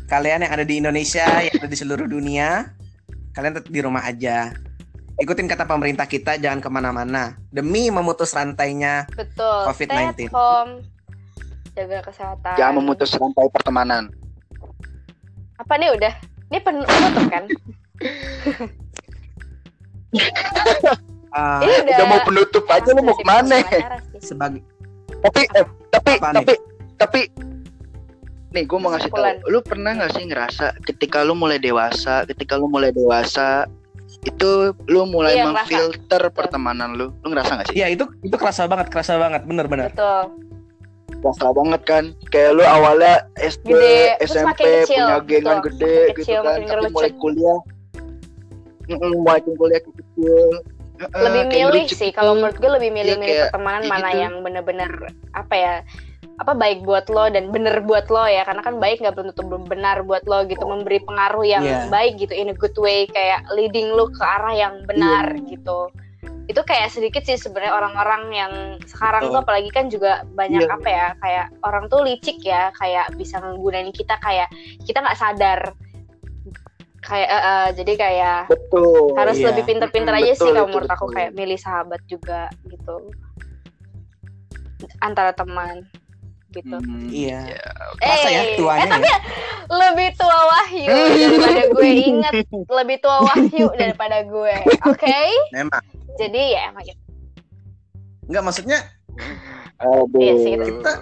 kalian 0.06 0.46
yang 0.46 0.52
ada 0.54 0.64
di 0.64 0.78
Indonesia, 0.78 1.26
yang 1.44 1.58
ada 1.58 1.68
di 1.68 1.74
seluruh 1.74 2.06
dunia, 2.06 2.72
kalian 3.34 3.58
tetap 3.58 3.68
di 3.68 3.80
rumah 3.82 4.06
aja. 4.06 4.54
Ikutin 5.18 5.50
kata 5.50 5.66
pemerintah 5.66 6.06
kita, 6.06 6.38
jangan 6.38 6.62
ke 6.62 6.70
mana-mana. 6.70 7.34
Demi 7.50 7.90
memutus 7.90 8.30
rantainya 8.30 9.10
Betul. 9.18 9.66
COVID-19. 9.66 10.14
Stay 10.14 10.30
at 10.30 10.30
home. 10.30 10.72
Jaga 11.74 11.98
kesehatan. 12.06 12.54
Jangan 12.54 12.74
memutus 12.78 13.10
rantai 13.18 13.50
pertemanan. 13.50 14.14
Apa 15.58 15.74
nih 15.74 15.90
udah? 15.92 16.12
Ini 16.48 16.58
pen- 16.62 16.86
penutup 16.86 17.24
kan? 17.28 17.44
Ah, 21.28 21.60
Ini 21.60 21.74
udah. 21.84 21.92
Udah 21.92 22.06
mau 22.08 22.20
penutup 22.24 22.64
aja 22.66 22.88
lu 22.88 23.02
mau 23.04 23.12
ke 23.12 23.24
mana? 23.26 23.56
sebagai 24.18 24.64
Tapi, 25.18 25.42
eh, 25.50 25.66
tapi, 25.90 26.12
Apa 26.14 26.28
nih? 26.30 26.36
tapi, 26.40 26.54
tapi, 26.96 27.20
nih 28.48 28.64
gue 28.64 28.78
mau 28.78 28.94
ngasih 28.94 29.10
tau. 29.10 29.26
Lu 29.44 29.58
pernah 29.60 29.92
nggak 29.92 30.14
sih 30.14 30.24
ngerasa 30.24 30.78
ketika 30.86 31.20
lu 31.20 31.34
mulai 31.34 31.58
dewasa, 31.58 32.22
ketika 32.24 32.54
lu 32.54 32.70
mulai 32.70 32.94
dewasa, 32.94 33.66
itu 34.24 34.72
lu 34.86 35.04
mulai 35.04 35.36
Iya, 35.36 35.44
ngerasa. 35.44 35.68
memfilter 35.68 36.22
pertemanan 36.32 36.94
lu. 36.94 37.10
Lu 37.20 37.28
ngerasa 37.28 37.60
gak 37.60 37.66
sih? 37.68 37.76
Iya 37.76 37.92
itu 37.92 38.08
itu 38.22 38.36
kerasa 38.38 38.64
banget, 38.64 38.88
kerasa 38.88 39.18
banget, 39.18 39.42
bener-bener. 39.44 39.90
Betul. 39.92 40.24
Kerasa 41.08 41.50
banget 41.50 41.82
kan. 41.82 42.04
Kayak 42.28 42.50
lu 42.54 42.62
awalnya 42.62 43.14
SD, 43.34 43.68
Gede, 43.68 43.96
SMP 44.22 44.48
kecil, 44.84 45.02
punya 45.02 45.16
gengan 45.24 45.56
betul. 45.58 45.66
gede 45.72 45.88
Makin 45.88 46.06
gitu 46.06 46.18
kecil, 46.20 46.38
kan. 46.38 46.44
makin 46.44 46.60
Tapi 46.60 46.68
ngerucut. 46.68 46.92
mulai 46.94 47.12
kuliah, 47.16 47.58
makin 49.24 49.52
kuliah 49.56 49.82
kecil. 49.82 50.46
Lebih 50.98 51.42
kayak 51.46 51.66
milih 51.70 51.84
sih 51.88 52.10
gitu. 52.10 52.16
kalau 52.18 52.32
menurut 52.34 52.58
gue 52.58 52.70
lebih 52.74 52.90
milih 52.90 53.14
Iya, 53.14 53.22
milih 53.22 53.36
pertemanan 53.46 53.82
kayak 53.82 53.92
mana 53.94 54.08
gitu. 54.10 54.18
yang 54.18 54.34
bener-bener 54.42 54.90
apa 55.30 55.54
ya 55.54 55.74
apa 56.38 56.52
baik 56.54 56.82
buat 56.82 57.06
lo 57.06 57.30
dan 57.30 57.50
bener 57.50 57.82
buat 57.82 58.10
lo 58.10 58.26
ya 58.26 58.42
karena 58.42 58.62
kan 58.62 58.78
baik 58.78 58.98
nggak 58.98 59.14
tentu 59.14 59.42
benar 59.62 60.02
buat 60.02 60.26
lo 60.26 60.42
gitu 60.42 60.62
memberi 60.62 60.98
pengaruh 61.02 61.42
yang 61.42 61.62
Iya. 61.62 61.86
baik 61.86 62.18
gitu 62.18 62.34
in 62.34 62.50
a 62.50 62.54
good 62.54 62.74
way 62.78 63.06
kayak 63.06 63.46
leading 63.54 63.90
lo 63.90 64.10
ke 64.10 64.18
arah 64.18 64.54
yang 64.54 64.74
benar 64.86 65.34
Iya. 65.34 65.54
gitu 65.54 65.78
itu 66.48 66.60
kayak 66.64 66.88
sedikit 66.88 67.22
sih 67.28 67.36
sebenarnya 67.36 67.76
orang-orang 67.76 68.22
yang 68.32 68.52
sekarang 68.88 69.28
Betul. 69.28 69.32
tuh 69.36 69.40
apalagi 69.44 69.70
kan 69.70 69.92
juga 69.92 70.24
banyak 70.32 70.64
Iya. 70.64 70.74
apa 70.80 70.88
ya 70.88 71.06
kayak 71.20 71.46
orang 71.60 71.84
tuh 71.92 72.00
licik 72.08 72.40
ya 72.40 72.72
kayak 72.80 73.12
bisa 73.20 73.36
menggunain 73.44 73.92
kita 73.92 74.16
kayak 74.24 74.48
kita 74.88 75.04
nggak 75.04 75.20
sadar 75.20 75.60
kayak 77.04 77.28
eh, 77.28 77.44
eh, 77.44 77.68
jadi 77.76 77.92
kayak 78.00 78.40
betul 78.48 79.12
harus 79.12 79.36
iya. 79.36 79.46
lebih 79.52 79.64
pinter-pinter 79.68 80.12
aja 80.16 80.32
sih 80.32 80.40
betul, 80.40 80.56
kalau 80.56 80.64
itu 80.64 80.72
menurut 80.72 80.90
aku 80.90 81.06
kayak 81.12 81.30
milih 81.36 81.58
sahabat 81.60 82.00
juga 82.08 82.48
gitu 82.64 82.96
antara 85.04 85.36
teman 85.36 85.84
gitu 86.50 86.74
Hmm, 86.74 87.08
Iya. 87.08 87.40
ya, 87.46 87.60
oke. 87.88 88.02
Masa 88.02 88.28
ya 88.28 88.40
Eh, 88.42 88.56
tuanya 88.56 88.80
eh, 88.80 88.90
tapi 88.90 89.04
ya? 89.04 89.18
lebih 89.70 90.08
tua 90.14 90.38
Wahyu 90.46 90.88
daripada 90.88 91.62
gue 91.74 91.90
inget 91.90 92.32
lebih 92.66 92.96
tua 92.98 93.16
Wahyu 93.22 93.66
daripada 93.74 94.16
gue 94.22 94.54
oke 94.82 95.18
Memang. 95.50 95.82
jadi 96.16 96.42
ya 96.50 96.62
emang 96.68 96.84
gitu 96.84 97.02
Enggak 98.24 98.42
maksudnya 98.44 98.78
Aduh. 99.78 100.18
Iya 100.18 100.34
sih, 100.38 100.52
kita 100.58 100.92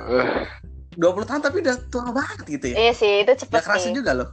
20 0.92 1.00
tahun 1.22 1.40
tapi 1.42 1.56
udah 1.58 1.76
tua 1.86 2.08
banget 2.10 2.38
gitu 2.46 2.66
ya. 2.70 2.76
iya 2.78 2.92
sih 2.92 3.12
itu 3.20 3.32
cepet 3.36 3.54
Gak 3.54 3.64
kerasa 3.64 3.88
juga 3.90 4.12
loh. 4.12 4.28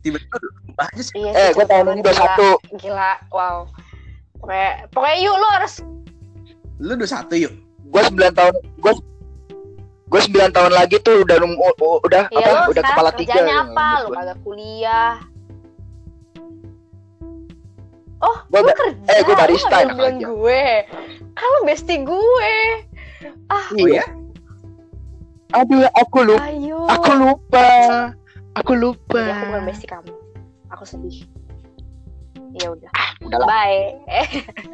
Tiba-tiba 0.00 0.34
udah 0.34 0.86
aja 0.88 0.98
sih. 1.00 1.14
iya 1.16 1.30
eh 1.30 1.48
sih 1.48 1.54
gue 1.54 1.64
tahun 1.64 1.86
ini 1.88 2.00
udah 2.00 2.10
gila. 2.10 2.22
satu 2.26 2.48
gila 2.76 3.10
wow 3.28 3.56
pokoknya 4.36 4.68
pokoknya 4.88 5.16
yuk 5.20 5.36
lu 5.36 5.46
harus 5.52 5.74
Lu 6.78 6.92
udah 6.92 7.06
satu 7.08 7.34
yuk. 7.36 7.52
gue 7.84 8.00
9 8.02 8.18
tahun 8.32 8.54
gue 8.76 8.92
gue 10.12 10.20
9 10.20 10.52
tahun 10.52 10.72
lagi 10.76 11.00
tuh 11.00 11.24
udah 11.24 11.36
udah 12.04 12.24
ya 12.28 12.36
apa 12.44 12.68
lu 12.68 12.76
udah 12.76 12.82
kepala 12.84 13.10
tiga 13.16 13.32
kerjanya 13.32 13.48
ya, 13.48 13.60
apa? 13.64 13.88
Gua. 14.04 14.16
kagak 14.20 14.38
kuliah. 14.44 15.12
Oh 18.20 18.36
Gua 18.52 18.60
gue 18.60 18.74
kerja? 18.76 19.08
eh, 19.08 19.20
gua 19.24 19.34
lu 19.34 19.40
barista 19.40 19.76
enak 19.80 19.96
bilang 19.96 20.16
aja. 20.20 20.26
gue. 20.28 20.64
Kalau 21.32 21.58
bestie 21.64 22.00
gue. 22.04 22.56
Ah. 23.48 23.66
Oh 23.72 23.88
ya? 23.88 24.04
aduh 25.52 25.84
aku 25.96 26.18
lupa 26.28 26.44
ayo. 26.48 26.78
aku 26.92 27.10
lupa. 27.16 27.68
Aku 28.60 28.72
lupa. 28.76 29.16
Jadi 29.16 29.32
aku 29.32 29.44
bukan 29.48 29.64
bestie 29.64 29.88
kamu. 29.88 30.12
Aku 30.76 30.84
sedih. 30.84 31.24
Ya 32.60 32.68
udah. 32.68 32.92
Udahlah. 33.24 33.48
Bye. 33.48 33.96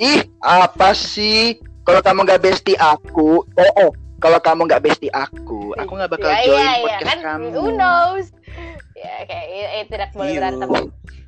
Ih 0.02 0.26
apa 0.42 0.98
sih? 0.98 1.62
Kalau 1.86 2.02
kamu 2.02 2.26
nggak 2.26 2.42
bestie 2.42 2.74
aku 2.74 3.46
eh, 3.54 3.70
eh 3.86 3.90
kalau 4.18 4.38
kamu 4.42 4.66
nggak 4.66 4.82
bestie 4.82 5.12
aku 5.14 5.72
aku 5.78 5.92
nggak 5.94 6.10
bakal 6.10 6.30
ya, 6.30 6.42
join 6.42 6.58
iya, 6.58 6.66
iya, 6.66 6.82
podcast 6.82 7.06
kan? 7.06 7.18
kamu. 7.22 7.46
Who 7.54 7.66
knows? 7.74 8.26
Ya 8.98 9.14
kayak 9.30 9.46
eh, 9.46 9.84
tidak 9.86 10.10
boleh 10.14 10.32
Iya. 10.34 10.38
berantem. 10.42 10.68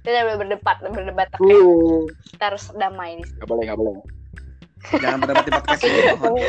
Tidak 0.00 0.20
boleh 0.26 0.38
berdebat 0.42 0.76
berdebat 0.83 1.29
Uh, 1.38 2.09
kita 2.35 2.44
harus 2.50 2.64
damai 2.74 3.20
di 3.20 3.24
sini. 3.26 3.37
Nggak 3.38 3.48
boleh 3.48 3.62
nggak 3.70 3.79
boleh. 3.79 3.94
Jangan 4.98 5.18
berdebat 5.22 5.44
di 5.44 5.53
podcast 5.55 5.83
ini 5.87 6.00
mohon. 6.18 6.42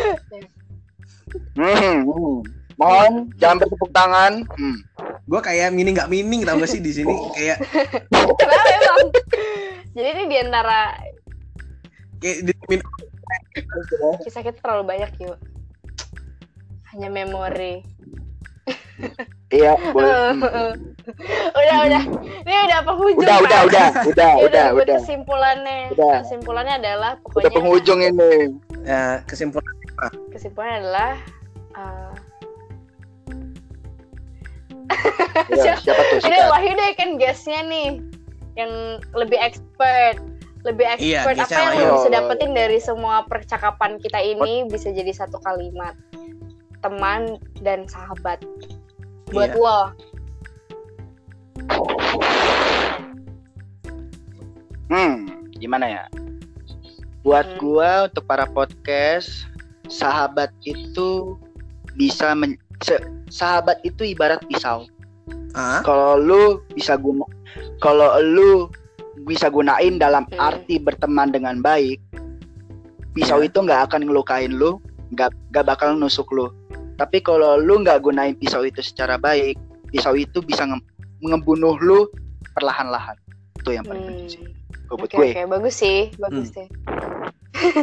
Hmm, 1.56 2.00
hmm. 2.04 2.36
mohon 2.76 3.14
jangan 3.38 3.56
bertepuk 3.62 3.92
tangan. 3.94 4.34
Hmm. 4.58 4.78
Gue 5.30 5.40
kayak 5.46 5.70
mini 5.72 5.94
nggak 5.94 6.10
mining 6.10 6.42
tau 6.42 6.58
gak 6.58 6.72
sih 6.74 6.82
di 6.82 6.92
sini? 6.92 7.14
Kayak 7.38 7.64
kenapa 8.12 8.68
emang? 8.68 9.08
Jadi 9.96 10.08
ini 10.12 10.24
di 10.28 10.38
antara 10.42 10.98
kayak 12.20 12.38
di 12.50 12.54
kisah 14.26 14.42
kita 14.44 14.60
terlalu 14.60 14.84
banyak 14.92 15.12
yuk 15.24 15.40
hanya 16.92 17.10
memori. 17.10 17.84
Iya 19.52 19.76
boleh. 19.96 20.12
Hmm. 20.38 20.72
udah 21.52 21.78
udah. 21.90 22.04
Ini 22.46 22.58
udah 22.70 22.80
penghujung 22.86 23.26
udah 23.26 23.38
udah 23.42 23.62
kan? 23.68 23.68
udah 23.68 23.90
udah 24.06 24.32
udah 24.46 24.66
buat 24.76 24.86
udah. 24.86 24.98
kesimpulannya. 25.02 25.82
Udah. 25.98 26.16
kesimpulannya 26.24 26.76
adalah 26.78 27.12
udah 27.18 27.24
pokoknya 27.26 27.52
penghujung 27.52 28.00
ini. 28.06 28.32
Ya, 28.86 29.22
kesimpulan 29.26 29.74
kesimpulannya 30.34 30.78
adalah 30.82 31.12
uh, 31.78 32.14
ya, 35.54 35.78
siapa 35.84 36.02
tuh? 36.10 36.18
Ini 36.26 36.38
Wahyu 36.50 36.72
deh 36.74 36.92
kan 36.98 37.10
guestnya 37.18 37.62
nih 37.66 37.88
yang 38.60 39.02
lebih 39.16 39.38
expert. 39.42 40.18
Lebih 40.62 40.86
Iya, 41.02 41.26
expert. 41.26 41.34
apa 41.34 41.38
guestnya 41.42 41.66
yang 41.74 41.90
lo 41.90 41.94
bisa 41.98 42.10
dapetin 42.14 42.52
dari 42.54 42.78
semua 42.78 43.26
percakapan 43.26 43.98
kita 43.98 44.22
ini 44.22 44.70
bisa 44.70 44.94
jadi 44.94 45.10
satu 45.10 45.42
kalimat 45.42 45.98
teman 46.82 47.38
dan 47.62 47.86
sahabat 47.88 48.42
buat 49.32 49.54
Iya. 49.54 49.62
lo 49.62 49.80
Hmm, 54.92 55.48
gimana 55.56 55.88
ya? 55.88 56.04
Buat 57.24 57.48
Hmm. 57.48 57.58
gua 57.64 57.92
untuk 58.12 58.28
para 58.28 58.44
podcast, 58.44 59.48
sahabat 59.88 60.52
itu 60.68 61.40
bisa 61.96 62.36
men 62.36 62.60
sahabat 63.32 63.80
itu 63.88 64.04
ibarat 64.04 64.42
pisau. 64.52 64.84
ah 65.54 65.80
Kalau 65.86 66.18
lu 66.20 66.44
bisa 66.74 66.98
guna 66.98 67.24
kalau 67.80 68.20
lu 68.20 68.68
bisa 69.28 69.48
gunain 69.48 69.96
dalam 70.02 70.26
Hmm. 70.28 70.40
arti 70.40 70.76
berteman 70.82 71.30
dengan 71.32 71.62
baik, 71.62 72.02
pisau 73.14 73.40
Iya. 73.40 73.48
itu 73.48 73.58
nggak 73.64 73.92
akan 73.92 74.08
ngelukain 74.08 74.52
lu, 74.52 74.82
nggak 75.14 75.32
nggak 75.54 75.66
bakal 75.68 75.96
nusuk 75.96 76.28
lu. 76.36 76.50
Tapi 77.02 77.18
kalau 77.20 77.58
lu 77.58 77.82
nggak 77.82 77.98
gunain 78.00 78.38
pisau 78.38 78.62
itu 78.62 78.78
secara 78.80 79.18
baik, 79.18 79.58
pisau 79.90 80.14
itu 80.14 80.38
bisa 80.40 80.70
nge- 80.70 80.86
ngebunuh 81.20 81.74
lu 81.82 82.06
perlahan-lahan. 82.54 83.18
Itu 83.58 83.74
yang 83.74 83.82
paling 83.82 84.06
penting 84.06 84.28
sih. 84.30 84.38
Hmm. 84.38 84.54
Kalau 84.86 84.98
buat 84.98 85.10
Oke 85.10 85.18
gue. 85.18 85.30
oke 85.34 85.42
bagus 85.50 85.76
sih 85.76 86.00
bagus 86.16 86.48
Hmm. 86.48 86.56
sih. 86.56 86.68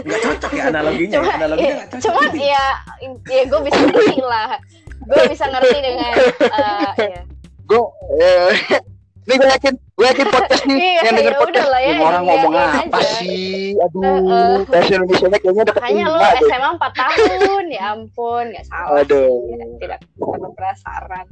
nggak 0.00 0.20
cocok 0.22 0.52
ya 0.52 0.62
analoginya. 0.70 1.16
Cuma, 1.18 1.26
ya. 1.26 1.35
Analoginya 1.37 1.74
ya, 1.74 1.85
cocok. 1.85 2.02
cuman 2.04 2.31
ya 2.37 2.64
ya 3.26 3.42
gue 3.44 3.61
bisa 3.61 3.78
ngerti 3.83 4.18
lah. 4.22 4.48
Gue 5.00 5.22
bisa 5.26 5.44
ngerti 5.46 5.78
dengan 5.78 6.12
eh, 6.14 6.92
ya. 7.11 7.22
gue 7.64 7.83
eh, 8.18 8.52
ini 9.29 9.35
gue 9.37 9.51
yakin 9.53 9.75
gue 9.77 10.07
yakin 10.09 10.27
podcast 10.35 10.62
nih 10.64 10.77
Iya, 10.79 11.01
yang 11.05 11.14
denger 11.14 11.35
ya 11.35 11.38
podcast 11.38 11.69
ya, 11.69 11.79
ini 11.85 12.01
orang 12.01 12.23
iya, 12.25 12.31
ngomong 12.33 12.53
iya 12.55 12.64
apa 12.81 12.97
aja. 12.97 13.12
sih 13.12 13.53
aduh 13.77 14.01
Heeh. 14.01 14.55
bahasa 14.64 14.91
Indonesia 14.91 15.27
nya 15.29 15.38
kayaknya 15.38 15.62
udah 15.62 15.75
Makanya 15.77 16.05
lu. 16.09 16.21
SMA 16.43 16.69
4 16.73 16.97
tahun, 16.97 17.64
ya 17.69 17.83
ampun, 17.93 18.45
nggak 18.49 18.64
salah. 18.64 18.99
Aduh. 18.99 19.33
Ya, 19.47 19.67
tidak 19.77 19.99
tanpa 20.17 20.49
perasaan. 20.57 21.27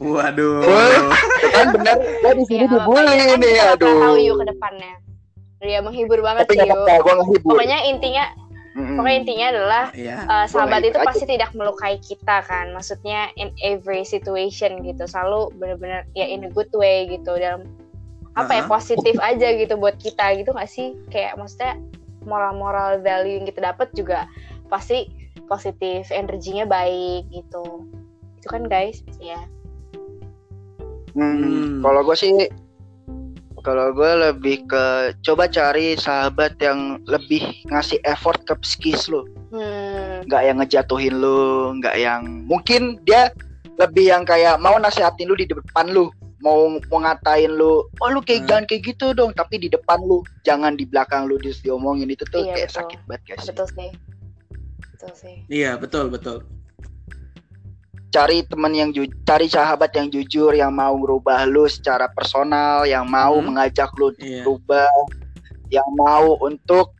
Waduh. 0.00 0.64
Wah. 0.64 1.12
kan 1.52 1.66
bener 1.70 1.96
gue 2.00 2.32
di 2.34 2.44
sini 2.48 2.64
Ya, 2.64 2.72
dibully 2.72 3.04
kan 3.20 3.36
bakal 3.36 3.68
aduh 3.76 4.00
tahu 4.00 4.16
yuk 4.18 4.36
ke 4.40 4.44
depannya. 4.48 4.92
Dia 5.60 5.80
menghibur 5.84 6.18
banget 6.24 6.48
tapi 6.48 6.56
sih 6.56 6.64
gue 6.64 7.12
ngehibur 7.20 7.52
Pokoknya 7.52 7.78
intinya, 7.84 8.24
Mm-mm. 8.80 8.96
pokoknya 8.96 9.18
intinya 9.20 9.46
adalah 9.52 9.84
Iya. 9.92 10.16
uh, 10.24 10.46
sahabat 10.48 10.80
ngehibur 10.80 10.88
itu 10.90 10.98
aja. 10.98 11.08
pasti 11.12 11.24
tidak 11.28 11.50
melukai 11.52 11.96
kita 12.00 12.36
kan. 12.42 12.66
Maksudnya 12.72 13.20
in 13.36 13.52
every 13.60 14.02
situation 14.02 14.80
gitu, 14.80 15.04
selalu 15.04 15.52
benar-benar 15.60 16.08
ya 16.16 16.24
in 16.24 16.48
a 16.48 16.50
good 16.50 16.72
way 16.72 17.04
gitu 17.06 17.36
dalam 17.36 17.68
apa 18.32 18.56
ya 18.56 18.62
Uh-huh. 18.64 18.78
positif 18.78 19.14
aja 19.20 19.48
gitu 19.52 19.74
buat 19.76 20.00
kita 20.00 20.38
gitu 20.40 20.56
nggak 20.56 20.70
sih? 20.70 20.96
Kayak 21.12 21.36
maksudnya 21.36 21.76
moral-moral 22.24 23.00
value 23.04 23.36
yang 23.40 23.46
kita 23.46 23.60
dapat 23.60 23.92
juga 23.92 24.24
pasti 24.68 25.08
positif, 25.44 26.08
energinya 26.14 26.62
baik 26.64 27.26
gitu. 27.28 27.84
Itu 28.38 28.46
kan 28.48 28.64
guys, 28.70 29.02
ya. 29.18 29.40
Hmm, 31.10 31.42
Hmm. 31.42 31.82
kalau 31.82 32.06
gue 32.06 32.14
sih 32.14 32.30
kalau 33.60 33.92
gue 33.92 34.12
lebih 34.28 34.64
ke 34.64 34.84
coba 35.20 35.46
cari 35.46 35.94
sahabat 35.94 36.56
yang 36.58 36.98
lebih 37.04 37.40
ngasih 37.68 38.00
effort 38.04 38.40
ke 38.44 38.54
psikis 38.58 39.06
lu 39.06 39.24
Hmm. 39.50 40.22
nggak 40.24 40.42
yang 40.46 40.56
ngejatuhin 40.58 41.14
lu 41.16 41.40
nggak 41.78 41.96
yang 41.98 42.22
mungkin 42.46 42.96
dia 43.02 43.34
lebih 43.76 44.08
yang 44.08 44.22
kayak 44.22 44.56
mau 44.58 44.78
nasihatin 44.78 45.26
lu 45.26 45.34
di 45.34 45.44
depan 45.44 45.90
lu 45.90 46.06
mau 46.38 46.70
mau 46.88 46.98
ngatain 47.02 47.50
lu 47.50 47.82
oh 47.90 48.08
lu 48.08 48.22
kayak 48.22 48.44
Hmm. 48.44 48.48
jangan 48.48 48.64
kayak 48.64 48.82
gitu 48.86 49.06
dong 49.10 49.34
tapi 49.34 49.58
di 49.58 49.68
depan 49.68 49.98
lu 50.00 50.22
jangan 50.40 50.72
di 50.72 50.86
belakang 50.86 51.26
lu 51.26 51.36
terus 51.36 51.58
diomongin 51.60 52.08
itu 52.08 52.22
tuh 52.30 52.46
Iya, 52.46 52.54
kayak 52.54 52.68
betul. 52.70 52.78
sakit 52.78 53.00
banget 53.04 53.22
guys 53.26 53.44
Betul 53.44 53.66
sih. 53.68 53.90
Betul 54.94 55.12
sih. 55.16 55.36
Iya 55.48 55.70
betul 55.76 56.04
betul. 56.08 56.38
Cari 58.10 58.42
teman 58.42 58.74
yang 58.74 58.90
ju 58.90 59.06
cari 59.22 59.46
sahabat 59.46 59.94
yang 59.94 60.10
jujur 60.10 60.50
yang 60.50 60.74
mau 60.74 60.92
merubah 60.94 61.46
lu 61.46 61.64
secara 61.66 62.10
personal 62.10 62.82
yang 62.82 63.06
mau 63.06 63.38
Hmm. 63.38 63.54
mengajak 63.54 63.90
lu 63.94 64.10
Iya. 64.18 64.42
berubah 64.42 64.90
yang 65.70 65.86
mau 65.94 66.34
untuk 66.42 66.90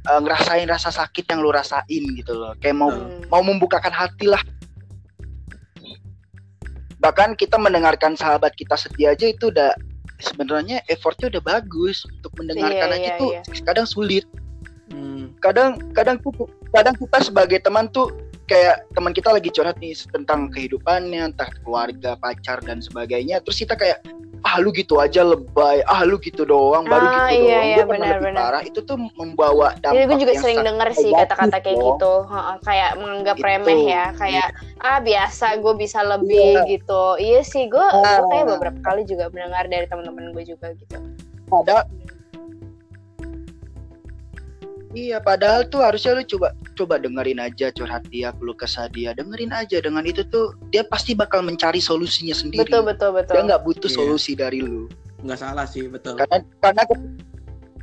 eh, 0.00 0.16
ngerasain 0.16 0.64
rasa 0.64 0.88
sakit 0.88 1.28
yang 1.28 1.44
lu 1.44 1.52
rasain 1.52 2.02
gitu 2.16 2.32
loh 2.32 2.56
kayak 2.58 2.72
mau 2.74 2.90
Hmm. 2.90 3.20
mau 3.28 3.42
membukakan 3.44 3.92
hati 3.92 4.26
lah 4.26 4.40
bahkan 7.00 7.32
kita 7.32 7.56
mendengarkan 7.56 8.12
sahabat 8.12 8.52
kita 8.56 8.76
sedih 8.76 9.12
aja 9.12 9.24
itu 9.24 9.48
udah 9.48 9.72
sebenarnya 10.20 10.84
effortnya 10.86 11.32
udah 11.32 11.56
bagus 11.56 12.04
untuk 12.04 12.32
mendengarkan 12.36 12.88
Iya, 12.92 12.96
aja 12.96 13.10
iya, 13.12 13.20
tuh 13.20 13.30
iya. 13.32 13.42
kadang 13.64 13.86
sulit 13.88 14.24
Hmm. 14.90 15.32
kadang 15.38 15.78
kadang 15.94 16.18
kadang 16.74 16.94
kita 16.96 17.18
sebagai 17.22 17.58
teman 17.62 17.86
tuh 17.88 18.10
kayak 18.50 18.82
teman 18.90 19.14
kita 19.14 19.30
lagi 19.30 19.46
curhat 19.48 19.78
nih 19.78 19.94
tentang 20.10 20.50
kehidupannya 20.50 21.30
entah 21.30 21.46
keluarga 21.62 22.18
pacar 22.18 22.58
dan 22.60 22.82
sebagainya 22.82 23.38
terus 23.40 23.62
kita 23.62 23.78
kayak 23.78 24.02
ah 24.40 24.56
lu 24.56 24.72
gitu 24.72 24.96
aja 24.96 25.20
lebay 25.20 25.84
ah 25.84 26.00
lu 26.02 26.16
gitu 26.16 26.48
doang 26.48 26.88
baru 26.88 27.04
Ah, 27.04 27.28
gitu 27.28 27.44
iya, 27.44 27.52
doang 27.52 27.66
iya, 27.68 27.76
Gua 27.76 27.84
pernah 27.84 28.00
benar, 28.00 28.16
lebih 28.16 28.26
benar. 28.32 28.40
parah 28.40 28.62
itu 28.64 28.80
tuh 28.80 28.96
membawa 29.14 29.68
dampak 29.78 29.94
Jadi 29.94 30.04
gue 30.08 30.18
juga 30.18 30.32
yang 30.32 30.42
sering 30.42 30.60
denger 30.64 30.88
sih 30.96 31.10
kata-kata 31.12 31.56
kayak 31.60 31.76
gitu, 31.78 32.14
kayak 32.64 32.90
menganggap 32.96 33.36
Gitu. 33.36 33.46
remeh 33.46 33.80
ya, 33.84 34.04
kayak 34.16 34.48
ah 34.80 34.98
biasa 34.98 35.46
gue 35.60 35.74
bisa 35.76 36.00
lebih 36.02 36.56
Iya. 36.56 36.62
gitu. 36.72 37.02
Iya 37.20 37.40
sih, 37.44 37.68
gue 37.68 37.84
Ah. 37.84 38.00
gue 38.16 38.32
kayak 38.32 38.46
beberapa 38.48 38.78
kali 38.80 39.02
juga 39.04 39.28
mendengar 39.28 39.68
dari 39.68 39.84
teman-teman 39.84 40.32
gue 40.32 40.44
juga 40.48 40.72
gitu. 40.72 40.96
Padahal 41.44 41.84
Iya, 44.90 45.22
padahal 45.22 45.70
tuh 45.70 45.86
harusnya 45.86 46.18
lu 46.18 46.26
coba 46.26 46.50
coba 46.74 46.98
dengerin 46.98 47.38
aja 47.38 47.70
curhat 47.70 48.02
dia, 48.10 48.34
keluh 48.34 48.58
kesah 48.58 48.90
dia, 48.90 49.14
dengerin 49.14 49.54
aja. 49.54 49.78
Dengan 49.78 50.02
itu 50.02 50.26
tuh 50.26 50.58
dia 50.74 50.82
pasti 50.82 51.14
bakal 51.14 51.46
mencari 51.46 51.78
solusinya 51.78 52.34
sendiri. 52.34 52.66
Betul 52.66 52.82
betul 52.82 53.14
betul. 53.14 53.38
Dia 53.38 53.42
nggak 53.46 53.62
butuh 53.62 53.86
Iya. 53.86 53.96
solusi 53.96 54.32
dari 54.34 54.60
lu. 54.60 54.90
nggak 55.20 55.36
salah 55.36 55.68
sih 55.68 55.84
betul 55.84 56.16
Karena 56.16 56.40
karena 56.64 56.82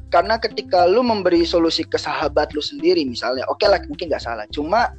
karena 0.10 0.36
ketika 0.42 0.90
lu 0.90 1.06
memberi 1.06 1.46
solusi 1.46 1.86
ke 1.86 1.94
sahabat 1.96 2.50
lu 2.52 2.60
sendiri 2.60 3.06
misalnya, 3.06 3.46
oke 3.46 3.62
lah 3.64 3.78
mungkin 3.86 4.10
nggak 4.10 4.26
salah. 4.26 4.44
Cuma 4.50 4.90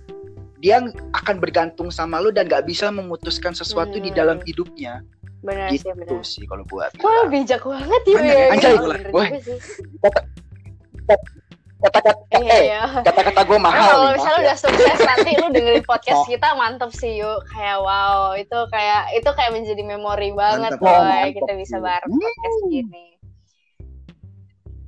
dia 0.59 0.79
akan 1.13 1.37
bergantung 1.39 1.91
sama 1.91 2.23
lu 2.23 2.31
dan 2.31 2.47
nggak 2.47 2.63
bisa 2.65 2.89
memutuskan 2.89 3.53
sesuatu 3.53 3.99
di 3.99 4.09
Hmm. 4.09 4.17
dalam 4.17 4.39
hidupnya. 4.47 5.03
Benar 5.39 5.71
sih 5.71 5.83
Gitu 5.83 5.93
benar. 5.93 6.23
sih 6.25 6.45
kalau 6.47 6.65
buat. 6.65 6.95
Wah 6.99 7.27
bijak 7.27 7.63
banget 7.63 8.03
ya. 8.07 8.21
Ya. 8.23 8.45
anjay. 8.55 8.75
Bener 8.79 9.11
Wah. 9.13 9.29
Kata-kata 11.79 12.11
Iya 12.35 12.51
eh, 12.51 12.63
iya. 12.69 12.83
kata-kata 13.01 13.41
gue 13.41 13.55
Nah, 13.55 13.65
mahal 13.65 13.87
kalau 13.89 14.03
nih. 14.05 14.15
misalnya 14.15 14.35
ya. 14.35 14.45
udah 14.45 14.57
sukses 14.59 14.99
nanti 15.01 15.31
lu 15.33 15.47
dengerin 15.49 15.85
podcast 15.91 16.19
Oh. 16.19 16.27
kita 16.27 16.49
mantep 16.53 16.91
sih 16.93 17.13
yuk 17.17 17.39
kayak 17.49 17.79
wow 17.79 18.35
itu 18.35 18.59
kayak 18.69 19.03
itu 19.13 19.31
kayak 19.31 19.53
menjadi 19.53 19.83
memori 19.85 20.31
banget 20.33 20.75
Mantep. 20.75 20.83
boy 20.83 20.91
Oh, 20.91 21.03
mantep 21.03 21.35
kita 21.37 21.53
bisa 21.55 21.77
bareng 21.79 22.11
podcast 22.11 22.59
gini 22.67 23.05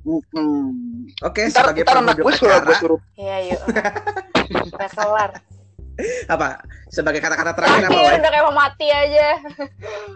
Hmm. 0.01 1.05
oke 1.21 1.41
Ntar, 1.45 1.61
sebagai 1.69 1.85
ntar 1.85 2.01
anak 2.01 2.17
gue 2.17 2.33
suruh 2.33 2.57
gue 2.59 2.73
suruh 2.75 3.01
iya 3.15 3.37
yuk 3.47 3.61
udah 4.67 4.89
kelar 4.89 5.29
apa 6.33 6.47
sebagai 6.89 7.21
kata-kata 7.21 7.53
terakhir 7.53 7.85
apa 7.85 7.93
terakhir 7.93 8.09
Wai? 8.09 8.17
udah 8.17 8.31
kayak 8.33 8.45
mau 8.45 8.55
mati 8.57 8.87
aja 8.89 9.27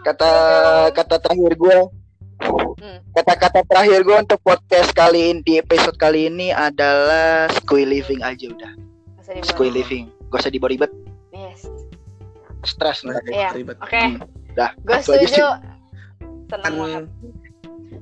kata 0.02 0.30
kata 0.90 1.14
terakhir 1.20 1.52
gue 1.54 1.76
Hmm. 1.78 1.94
Kata-kata 3.16 3.64
terakhir 3.66 4.04
gue 4.04 4.16
untuk 4.16 4.40
podcast 4.44 4.92
kali 4.92 5.32
ini 5.32 5.40
di 5.42 5.52
episode 5.60 5.96
kali 5.96 6.28
ini 6.28 6.52
adalah 6.52 7.48
squee 7.62 7.88
living 7.88 8.20
aja 8.20 8.52
udah. 8.52 8.72
Squee 9.42 9.72
living. 9.72 10.12
Gak 10.30 10.46
usah 10.46 10.52
dibawa-ribet 10.52 10.92
yes. 11.36 11.60
Stres 12.66 13.04
ntar. 13.06 13.22
Iya. 13.28 13.54
ribet. 13.54 13.76
oke. 13.78 13.94
Hmm. 13.94 14.18
dah 14.56 14.72
gue 14.82 14.96
setuju. 15.04 15.46
seneng 16.46 16.74
banget. 16.78 17.04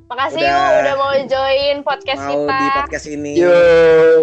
Makasih 0.04 0.44
Udah. 0.44 0.52
yuk 0.52 0.72
udah 0.84 0.94
mau 1.00 1.12
join 1.16 1.76
podcast 1.80 2.20
mau 2.28 2.44
kita. 2.44 2.56
di 2.60 2.68
podcast 2.76 3.06
ini. 3.08 3.32
Yo. 3.40 3.56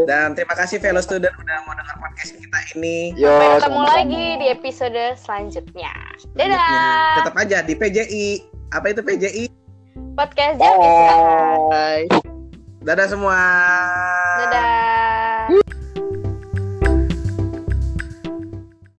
Dan 0.05 0.38
terima 0.38 0.53
kasih 0.53 0.78
fellow 0.78 1.01
student 1.01 1.34
udah 1.34 1.57
mau 1.66 1.74
dengar 1.74 1.97
podcast 1.97 2.38
kita 2.38 2.59
ini. 2.78 3.18
Yo 3.18 3.28
sampai 3.28 3.47
ketemu 3.57 3.82
sama-sama. 3.82 3.97
lagi 3.97 4.26
di 4.38 4.47
episode 4.53 5.03
selanjutnya. 5.18 5.93
Selanjutnya. 6.22 6.47
dadah. 6.53 7.16
Tetap 7.18 7.36
aja 7.36 7.57
di 7.66 7.74
PJI 7.74 8.28
apa 8.72 8.86
itu 8.93 9.01
PJI 9.03 9.45
Podcast 10.16 10.56
Jam 10.60 10.76
Istirahat. 10.80 12.08
Dadah 12.82 13.08
semua. 13.08 13.39
Dadah. 14.42 14.80